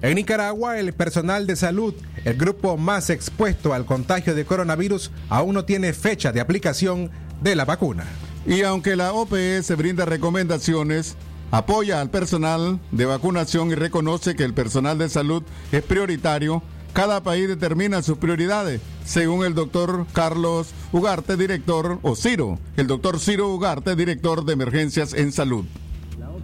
En 0.00 0.14
Nicaragua, 0.14 0.78
el 0.78 0.92
personal 0.92 1.46
de 1.48 1.56
salud, 1.56 1.92
el 2.24 2.36
grupo 2.36 2.76
más 2.76 3.10
expuesto 3.10 3.74
al 3.74 3.84
contagio 3.84 4.34
de 4.34 4.44
coronavirus, 4.44 5.10
aún 5.28 5.54
no 5.54 5.64
tiene 5.64 5.92
fecha 5.92 6.30
de 6.30 6.40
aplicación 6.40 7.10
de 7.42 7.56
la 7.56 7.64
vacuna. 7.64 8.04
Y 8.46 8.62
aunque 8.62 8.94
la 8.94 9.12
OPS 9.12 9.76
brinda 9.76 10.04
recomendaciones, 10.04 11.16
apoya 11.50 12.00
al 12.00 12.10
personal 12.10 12.78
de 12.92 13.06
vacunación 13.06 13.70
y 13.72 13.74
reconoce 13.74 14.36
que 14.36 14.44
el 14.44 14.54
personal 14.54 14.98
de 14.98 15.08
salud 15.08 15.42
es 15.72 15.82
prioritario, 15.82 16.62
cada 16.92 17.22
país 17.22 17.48
determina 17.48 18.02
sus 18.02 18.18
prioridades, 18.18 18.80
según 19.04 19.44
el 19.44 19.54
doctor 19.54 20.06
Carlos 20.12 20.72
Ugarte, 20.92 21.36
director, 21.36 21.98
o 22.02 22.16
Ciro, 22.16 22.58
el 22.76 22.86
doctor 22.86 23.18
Ciro 23.20 23.48
Ugarte, 23.54 23.96
director 23.96 24.44
de 24.44 24.52
emergencias 24.52 25.14
en 25.14 25.32
salud. 25.32 25.64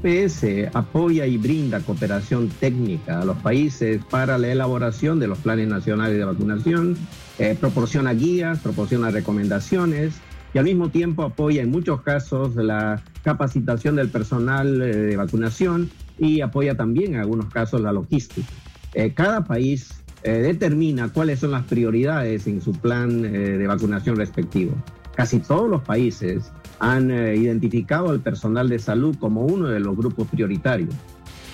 OPS 0.05 0.75
apoya 0.75 1.27
y 1.27 1.39
brinda 1.39 1.81
cooperación 1.81 2.51
técnica 2.61 3.21
a 3.21 3.25
los 3.25 3.39
países 3.39 4.05
para 4.11 4.37
la 4.37 4.49
elaboración 4.49 5.19
de 5.19 5.29
los 5.29 5.39
planes 5.39 5.67
nacionales 5.69 6.19
de 6.19 6.25
vacunación, 6.25 6.97
eh, 7.39 7.57
proporciona 7.59 8.13
guías, 8.13 8.59
proporciona 8.59 9.11
recomendaciones 9.11 10.15
y 10.53 10.59
al 10.59 10.65
mismo 10.65 10.91
tiempo 10.91 11.23
apoya 11.23 11.63
en 11.63 11.71
muchos 11.71 12.03
casos 12.03 12.55
la 12.55 13.03
capacitación 13.23 13.97
del 13.97 14.11
personal 14.11 14.81
eh, 14.83 14.95
de 14.95 15.17
vacunación 15.17 15.91
y 16.19 16.43
apoya 16.43 16.77
también 16.77 17.15
en 17.15 17.21
algunos 17.21 17.47
casos 17.47 17.81
la 17.81 17.93
logística. 17.93 18.49
Eh, 18.93 19.13
cada 19.15 19.45
país 19.45 20.04
eh, 20.25 20.33
determina 20.33 21.09
cuáles 21.09 21.39
son 21.39 21.53
las 21.53 21.65
prioridades 21.65 22.47
en 22.47 22.61
su 22.61 22.73
plan 22.73 23.23
de 23.23 23.67
vacunación 23.67 24.17
respectivo. 24.17 24.73
Casi 25.15 25.39
todos 25.39 25.71
los 25.71 25.83
países 25.83 26.51
han 26.81 27.11
identificado 27.11 28.11
al 28.11 28.21
personal 28.21 28.69
de 28.69 28.81
salud 28.81 29.17
como 29.21 29.47
uno 29.47 29.69
de 29.69 29.79
los 29.79 29.97
grupos 29.97 30.27
prioritarios. 30.27 30.93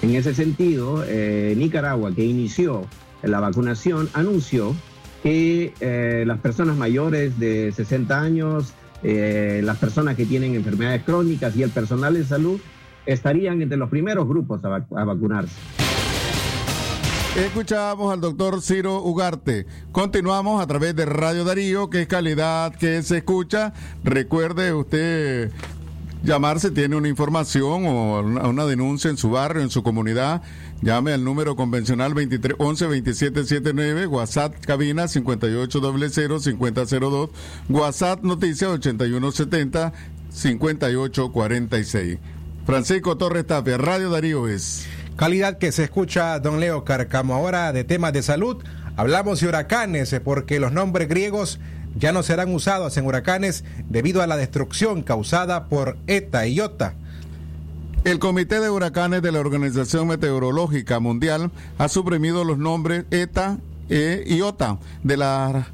En 0.00 0.14
ese 0.14 0.32
sentido, 0.32 1.04
Nicaragua, 1.56 2.14
que 2.14 2.24
inició 2.24 2.86
la 3.22 3.38
vacunación, 3.38 4.08
anunció 4.14 4.74
que 5.22 5.74
las 6.26 6.38
personas 6.38 6.78
mayores 6.78 7.38
de 7.38 7.70
60 7.70 8.18
años 8.18 8.72
eh, 9.02 9.62
las 9.64 9.78
personas 9.78 10.14
que 10.16 10.26
tienen 10.26 10.54
enfermedades 10.54 11.02
crónicas 11.04 11.56
y 11.56 11.62
el 11.62 11.70
personal 11.70 12.14
de 12.14 12.24
salud 12.24 12.60
estarían 13.06 13.62
entre 13.62 13.78
los 13.78 13.88
primeros 13.88 14.28
grupos 14.28 14.62
a 14.64 15.04
vacunarse. 15.04 15.54
Escuchábamos 17.36 18.12
al 18.12 18.20
doctor 18.20 18.60
Ciro 18.60 19.02
Ugarte. 19.02 19.64
Continuamos 19.92 20.60
a 20.60 20.66
través 20.66 20.96
de 20.96 21.06
Radio 21.06 21.44
Darío, 21.44 21.88
que 21.88 22.02
es 22.02 22.08
calidad 22.08 22.74
que 22.74 23.04
se 23.04 23.18
escucha. 23.18 23.72
Recuerde 24.02 24.74
usted 24.74 25.52
llamarse, 26.24 26.72
tiene 26.72 26.96
una 26.96 27.06
información 27.08 27.86
o 27.86 28.18
una, 28.20 28.66
denuncia 28.66 29.10
en 29.10 29.16
su 29.16 29.30
barrio, 29.30 29.62
en 29.62 29.70
su 29.70 29.84
comunidad. 29.84 30.42
Llame 30.82 31.12
al 31.12 31.22
número 31.22 31.54
convencional 31.54 32.14
23 32.14 32.56
11 32.58 32.84
2779, 32.86 34.06
WhatsApp 34.08 34.54
cabina 34.66 35.06
5800 35.06 36.42
5002, 36.42 37.30
WhatsApp 37.68 38.24
noticias 38.24 38.70
8170 38.72 39.92
5846. 40.30 42.18
Francisco 42.66 43.16
Torres 43.16 43.46
Tapia, 43.46 43.78
Radio 43.78 44.10
Darío 44.10 44.48
es. 44.48 44.84
Calidad 45.16 45.58
que 45.58 45.72
se 45.72 45.84
escucha, 45.84 46.38
don 46.38 46.60
Leo 46.60 46.84
Carcamo. 46.84 47.34
Ahora 47.34 47.72
de 47.72 47.84
temas 47.84 48.12
de 48.12 48.22
salud, 48.22 48.62
hablamos 48.96 49.40
de 49.40 49.48
huracanes, 49.48 50.12
eh, 50.12 50.20
porque 50.20 50.60
los 50.60 50.72
nombres 50.72 51.08
griegos 51.08 51.60
ya 51.96 52.12
no 52.12 52.22
serán 52.22 52.54
usados 52.54 52.96
en 52.96 53.06
huracanes 53.06 53.64
debido 53.88 54.22
a 54.22 54.26
la 54.26 54.36
destrucción 54.36 55.02
causada 55.02 55.68
por 55.68 55.96
ETA 56.06 56.46
y 56.46 56.54
IOTA. 56.54 56.94
El 58.04 58.18
Comité 58.18 58.60
de 58.60 58.70
Huracanes 58.70 59.20
de 59.20 59.30
la 59.30 59.40
Organización 59.40 60.08
Meteorológica 60.08 61.00
Mundial 61.00 61.50
ha 61.76 61.88
suprimido 61.88 62.44
los 62.44 62.56
nombres 62.56 63.04
ETA 63.10 63.58
e 63.90 64.24
IOTA 64.26 64.78
de 65.02 65.16
la 65.18 65.66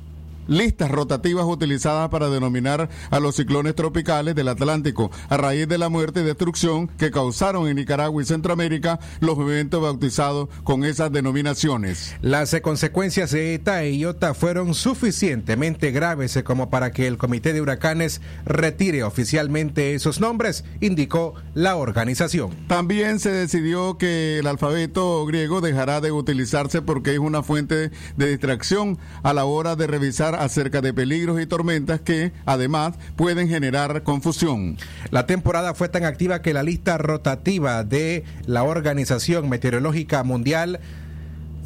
listas 0.46 0.90
rotativas 0.90 1.44
utilizadas 1.46 2.08
para 2.08 2.28
denominar 2.28 2.88
a 3.10 3.20
los 3.20 3.36
ciclones 3.36 3.74
tropicales 3.74 4.34
del 4.34 4.48
Atlántico 4.48 5.10
a 5.28 5.36
raíz 5.36 5.68
de 5.68 5.78
la 5.78 5.88
muerte 5.88 6.20
y 6.20 6.24
destrucción 6.24 6.88
que 6.88 7.10
causaron 7.10 7.68
en 7.68 7.76
Nicaragua 7.76 8.22
y 8.22 8.26
Centroamérica 8.26 8.98
los 9.20 9.38
eventos 9.38 9.82
bautizados 9.82 10.48
con 10.64 10.84
esas 10.84 11.12
denominaciones. 11.12 12.14
Las 12.22 12.54
consecuencias 12.62 13.32
de 13.32 13.54
ETA 13.54 13.82
e 13.84 13.92
IOTA 13.92 14.34
fueron 14.34 14.74
suficientemente 14.74 15.90
graves 15.90 16.38
como 16.44 16.70
para 16.70 16.92
que 16.92 17.06
el 17.06 17.18
Comité 17.18 17.52
de 17.52 17.60
Huracanes 17.60 18.20
retire 18.44 19.02
oficialmente 19.02 19.94
esos 19.94 20.20
nombres, 20.20 20.64
indicó 20.80 21.34
la 21.54 21.76
organización. 21.76 22.50
También 22.68 23.20
se 23.20 23.30
decidió 23.30 23.98
que 23.98 24.38
el 24.38 24.46
alfabeto 24.46 25.24
griego 25.26 25.60
dejará 25.60 26.00
de 26.00 26.12
utilizarse 26.12 26.82
porque 26.82 27.14
es 27.14 27.18
una 27.18 27.42
fuente 27.42 27.90
de 28.16 28.28
distracción 28.28 28.98
a 29.22 29.32
la 29.32 29.44
hora 29.44 29.76
de 29.76 29.86
revisar 29.86 30.35
acerca 30.36 30.80
de 30.80 30.94
peligros 30.94 31.40
y 31.40 31.46
tormentas 31.46 32.00
que, 32.00 32.32
además, 32.44 32.94
pueden 33.16 33.48
generar 33.48 34.02
confusión. 34.02 34.76
La 35.10 35.26
temporada 35.26 35.74
fue 35.74 35.88
tan 35.88 36.04
activa 36.04 36.42
que 36.42 36.54
la 36.54 36.62
lista 36.62 36.98
rotativa 36.98 37.84
de 37.84 38.24
la 38.46 38.64
Organización 38.64 39.48
Meteorológica 39.48 40.22
Mundial 40.22 40.80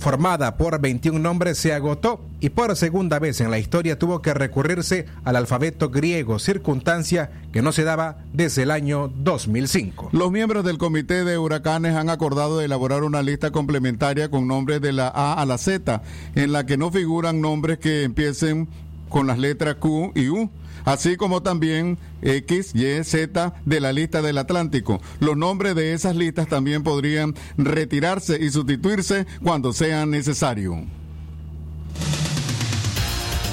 formada 0.00 0.56
por 0.56 0.80
21 0.80 1.18
nombres, 1.18 1.58
se 1.58 1.72
agotó 1.72 2.20
y 2.40 2.50
por 2.50 2.74
segunda 2.74 3.18
vez 3.18 3.40
en 3.40 3.50
la 3.50 3.58
historia 3.58 3.98
tuvo 3.98 4.22
que 4.22 4.34
recurrirse 4.34 5.06
al 5.24 5.36
alfabeto 5.36 5.90
griego, 5.90 6.38
circunstancia 6.38 7.30
que 7.52 7.62
no 7.62 7.70
se 7.70 7.84
daba 7.84 8.18
desde 8.32 8.62
el 8.62 8.70
año 8.70 9.08
2005. 9.08 10.08
Los 10.12 10.32
miembros 10.32 10.64
del 10.64 10.78
Comité 10.78 11.24
de 11.24 11.38
Huracanes 11.38 11.94
han 11.94 12.10
acordado 12.10 12.60
elaborar 12.60 13.04
una 13.04 13.22
lista 13.22 13.50
complementaria 13.50 14.30
con 14.30 14.48
nombres 14.48 14.80
de 14.80 14.92
la 14.92 15.08
A 15.08 15.34
a 15.34 15.46
la 15.46 15.58
Z, 15.58 16.02
en 16.34 16.52
la 16.52 16.64
que 16.64 16.76
no 16.76 16.90
figuran 16.90 17.40
nombres 17.40 17.78
que 17.78 18.02
empiecen 18.04 18.68
con 19.10 19.26
las 19.26 19.38
letras 19.38 19.74
Q 19.74 20.12
y 20.14 20.28
U 20.30 20.50
así 20.84 21.16
como 21.16 21.42
también 21.42 21.98
X, 22.22 22.74
Y, 22.74 23.04
Z 23.04 23.54
de 23.64 23.80
la 23.80 23.92
lista 23.92 24.22
del 24.22 24.38
Atlántico. 24.38 25.00
Los 25.18 25.36
nombres 25.36 25.74
de 25.74 25.92
esas 25.92 26.16
listas 26.16 26.48
también 26.48 26.82
podrían 26.82 27.34
retirarse 27.56 28.38
y 28.40 28.50
sustituirse 28.50 29.26
cuando 29.42 29.72
sea 29.72 30.06
necesario. 30.06 30.84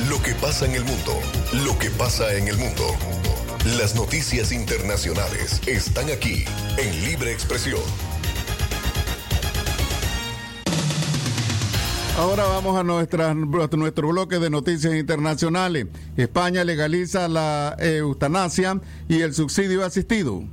Lo 0.10 0.22
que 0.22 0.34
pasa 0.36 0.66
en 0.66 0.76
el 0.76 0.86
mundo, 0.86 1.14
lo 1.66 1.78
que 1.78 1.90
pasa 1.90 2.34
en 2.34 2.48
el 2.48 2.58
mundo. 2.58 2.84
Las 3.78 3.96
noticias 3.96 4.52
internacionales 4.52 5.62
están 5.68 6.10
aquí 6.10 6.46
en 6.78 7.04
Libre 7.04 7.34
Expresión. 7.34 7.82
Ahora 12.18 12.46
vamos 12.46 12.76
a, 12.76 12.84
nuestro 12.84 14.08
bloque 14.08 14.40
de 14.40 14.50
noticias 14.50 14.96
internacionales. 14.96 15.86
España 16.18 16.64
legaliza 16.64 17.28
la 17.28 17.76
eutanasia 17.80 18.82
y 19.08 19.22
el 19.22 19.36
subsidio 19.36 19.86
asistido. 19.86 20.44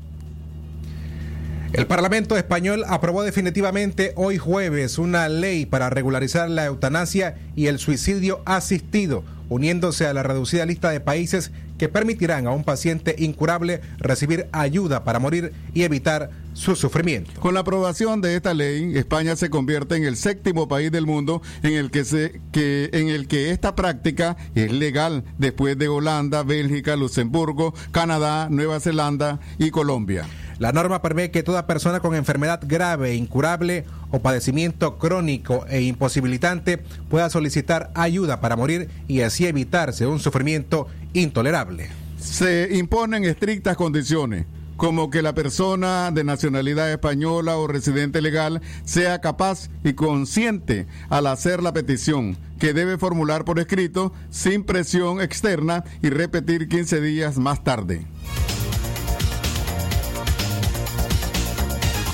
El 1.73 1.87
Parlamento 1.87 2.37
español 2.37 2.85
aprobó 2.87 3.23
definitivamente 3.23 4.13
hoy 4.17 4.37
jueves 4.37 4.99
una 4.99 5.31
ley 5.31 5.65
para 5.65 5.89
regularizar 5.89 6.51
la 6.51 6.67
eutanasia 6.67 7.37
y 7.57 7.69
el 7.69 7.79
suicidio 7.79 8.43
asistido, 8.45 9.25
uniéndose 9.49 10.07
a 10.07 10.13
la 10.13 10.23
reducida 10.23 10.67
lista 10.67 10.91
de 10.91 11.01
países 11.01 11.51
que 11.79 11.89
permitirán 11.89 12.47
a 12.47 12.51
un 12.51 12.65
paciente 12.65 13.17
incurable 13.19 13.81
recibir 13.97 14.49
ayuda 14.53 15.03
para 15.03 15.19
morir 15.19 15.55
y 15.73 15.85
evitar 15.85 16.29
su 16.55 16.75
sufrimiento. 16.77 17.39
Con 17.41 17.55
la 17.55 17.61
aprobación 17.61 18.21
de 18.21 18.37
esta 18.37 18.55
ley, 18.55 18.97
España 18.97 19.37
se 19.37 19.51
convierte 19.51 19.97
en 19.97 20.05
el 20.05 20.17
séptimo 20.17 20.67
país 20.69 20.91
del 20.91 21.05
mundo 21.05 21.43
en 21.63 21.75
el 21.75 21.91
que, 21.91 22.05
se, 22.05 22.41
que, 22.53 22.89
en 22.93 23.09
el 23.09 23.29
que 23.29 23.51
esta 23.51 23.75
práctica 23.75 24.37
es 24.55 24.73
legal 24.73 25.25
después 25.37 25.77
de 25.77 25.89
Holanda, 25.89 26.43
Bélgica, 26.43 26.97
Luxemburgo, 26.97 27.75
Canadá, 27.91 28.49
Nueva 28.51 28.81
Zelanda 28.81 29.41
y 29.59 29.71
Colombia. 29.71 30.27
La 30.59 30.73
norma 30.73 31.03
prevé 31.03 31.33
que 31.33 31.43
toda 31.43 31.67
persona 31.67 31.99
con 31.99 32.15
enfermedad 32.15 32.61
grave, 32.65 33.17
incurable 33.17 33.85
o 34.11 34.21
padecimiento 34.21 34.99
crónico 34.99 35.67
e 35.69 35.83
imposibilitante 35.83 36.79
pueda 36.79 37.29
solicitar 37.29 37.91
ayuda 37.95 38.41
para 38.41 38.55
morir 38.55 38.89
y 39.09 39.23
así 39.23 39.47
evitarse 39.47 40.07
un 40.07 40.21
sufrimiento 40.21 40.87
intolerable. 41.13 41.89
Se 42.19 42.69
imponen 42.73 43.25
estrictas 43.25 43.77
condiciones 43.77 44.47
como 44.77 45.11
que 45.11 45.23
la 45.23 45.35
persona 45.35 46.11
de 46.11 46.25
nacionalidad 46.25 46.91
española 46.91 47.57
o 47.57 47.67
residente 47.67 48.21
legal 48.21 48.61
sea 48.85 49.21
capaz 49.21 49.71
y 49.83 49.95
consciente 49.95 50.87
al 51.09 51.27
hacer 51.27 51.63
la 51.63 51.73
petición, 51.73 52.37
que 52.59 52.73
debe 52.73 52.99
formular 52.99 53.45
por 53.45 53.59
escrito 53.59 54.13
sin 54.31 54.65
presión 54.65 55.21
externa 55.21 55.85
y 56.03 56.11
repetir 56.11 56.69
15 56.69 57.01
días 57.01 57.39
más 57.39 57.63
tarde. 57.65 58.07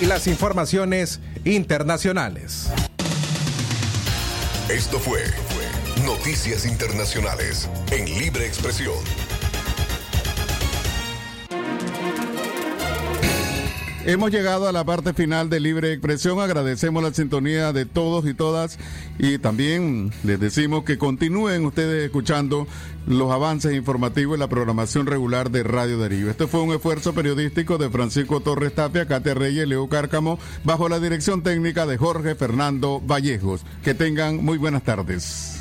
Y 0.01 0.07
las 0.07 0.27
informaciones 0.27 1.20
internacionales. 1.44 2.70
Esto 4.70 4.99
fue 4.99 5.20
Noticias 6.05 6.64
Internacionales 6.64 7.68
en 7.90 8.07
Libre 8.07 8.46
Expresión. 8.46 8.94
Hemos 14.11 14.33
llegado 14.33 14.66
a 14.66 14.73
la 14.73 14.83
parte 14.83 15.14
final 15.14 15.49
de 15.51 15.61
Libre 15.61 15.92
Expresión. 15.92 16.40
Agradecemos 16.40 17.01
la 17.01 17.14
sintonía 17.14 17.73
de 17.73 17.87
todos 17.87 18.27
y 18.27 18.35
todas 18.35 18.77
y 19.20 19.38
también 19.38 20.12
les 20.25 20.40
decimos 20.40 20.83
que 20.83 20.99
continúen 20.99 21.64
ustedes 21.64 22.07
escuchando 22.07 22.66
los 23.07 23.31
avances 23.31 23.73
informativos 23.73 24.37
y 24.37 24.40
la 24.40 24.49
programación 24.49 25.07
regular 25.07 25.53
de 25.53 25.62
Radio 25.62 25.96
Darío. 25.96 26.29
Este 26.29 26.49
fue 26.49 26.61
un 26.61 26.73
esfuerzo 26.75 27.14
periodístico 27.14 27.79
de 27.79 27.88
Francisco 27.88 28.40
Torres 28.40 28.75
Tapia, 28.75 29.07
Katia 29.07 29.35
Reyes, 29.35 29.68
Leo 29.68 29.88
Cárcamo, 29.88 30.40
bajo 30.64 30.88
la 30.88 30.99
dirección 30.99 31.44
técnica 31.44 31.87
de 31.87 31.96
Jorge 31.96 32.35
Fernando 32.35 33.01
Vallejos. 33.07 33.64
Que 33.85 33.94
tengan 33.94 34.44
muy 34.44 34.59
buenas 34.59 34.83
tardes. 34.83 35.61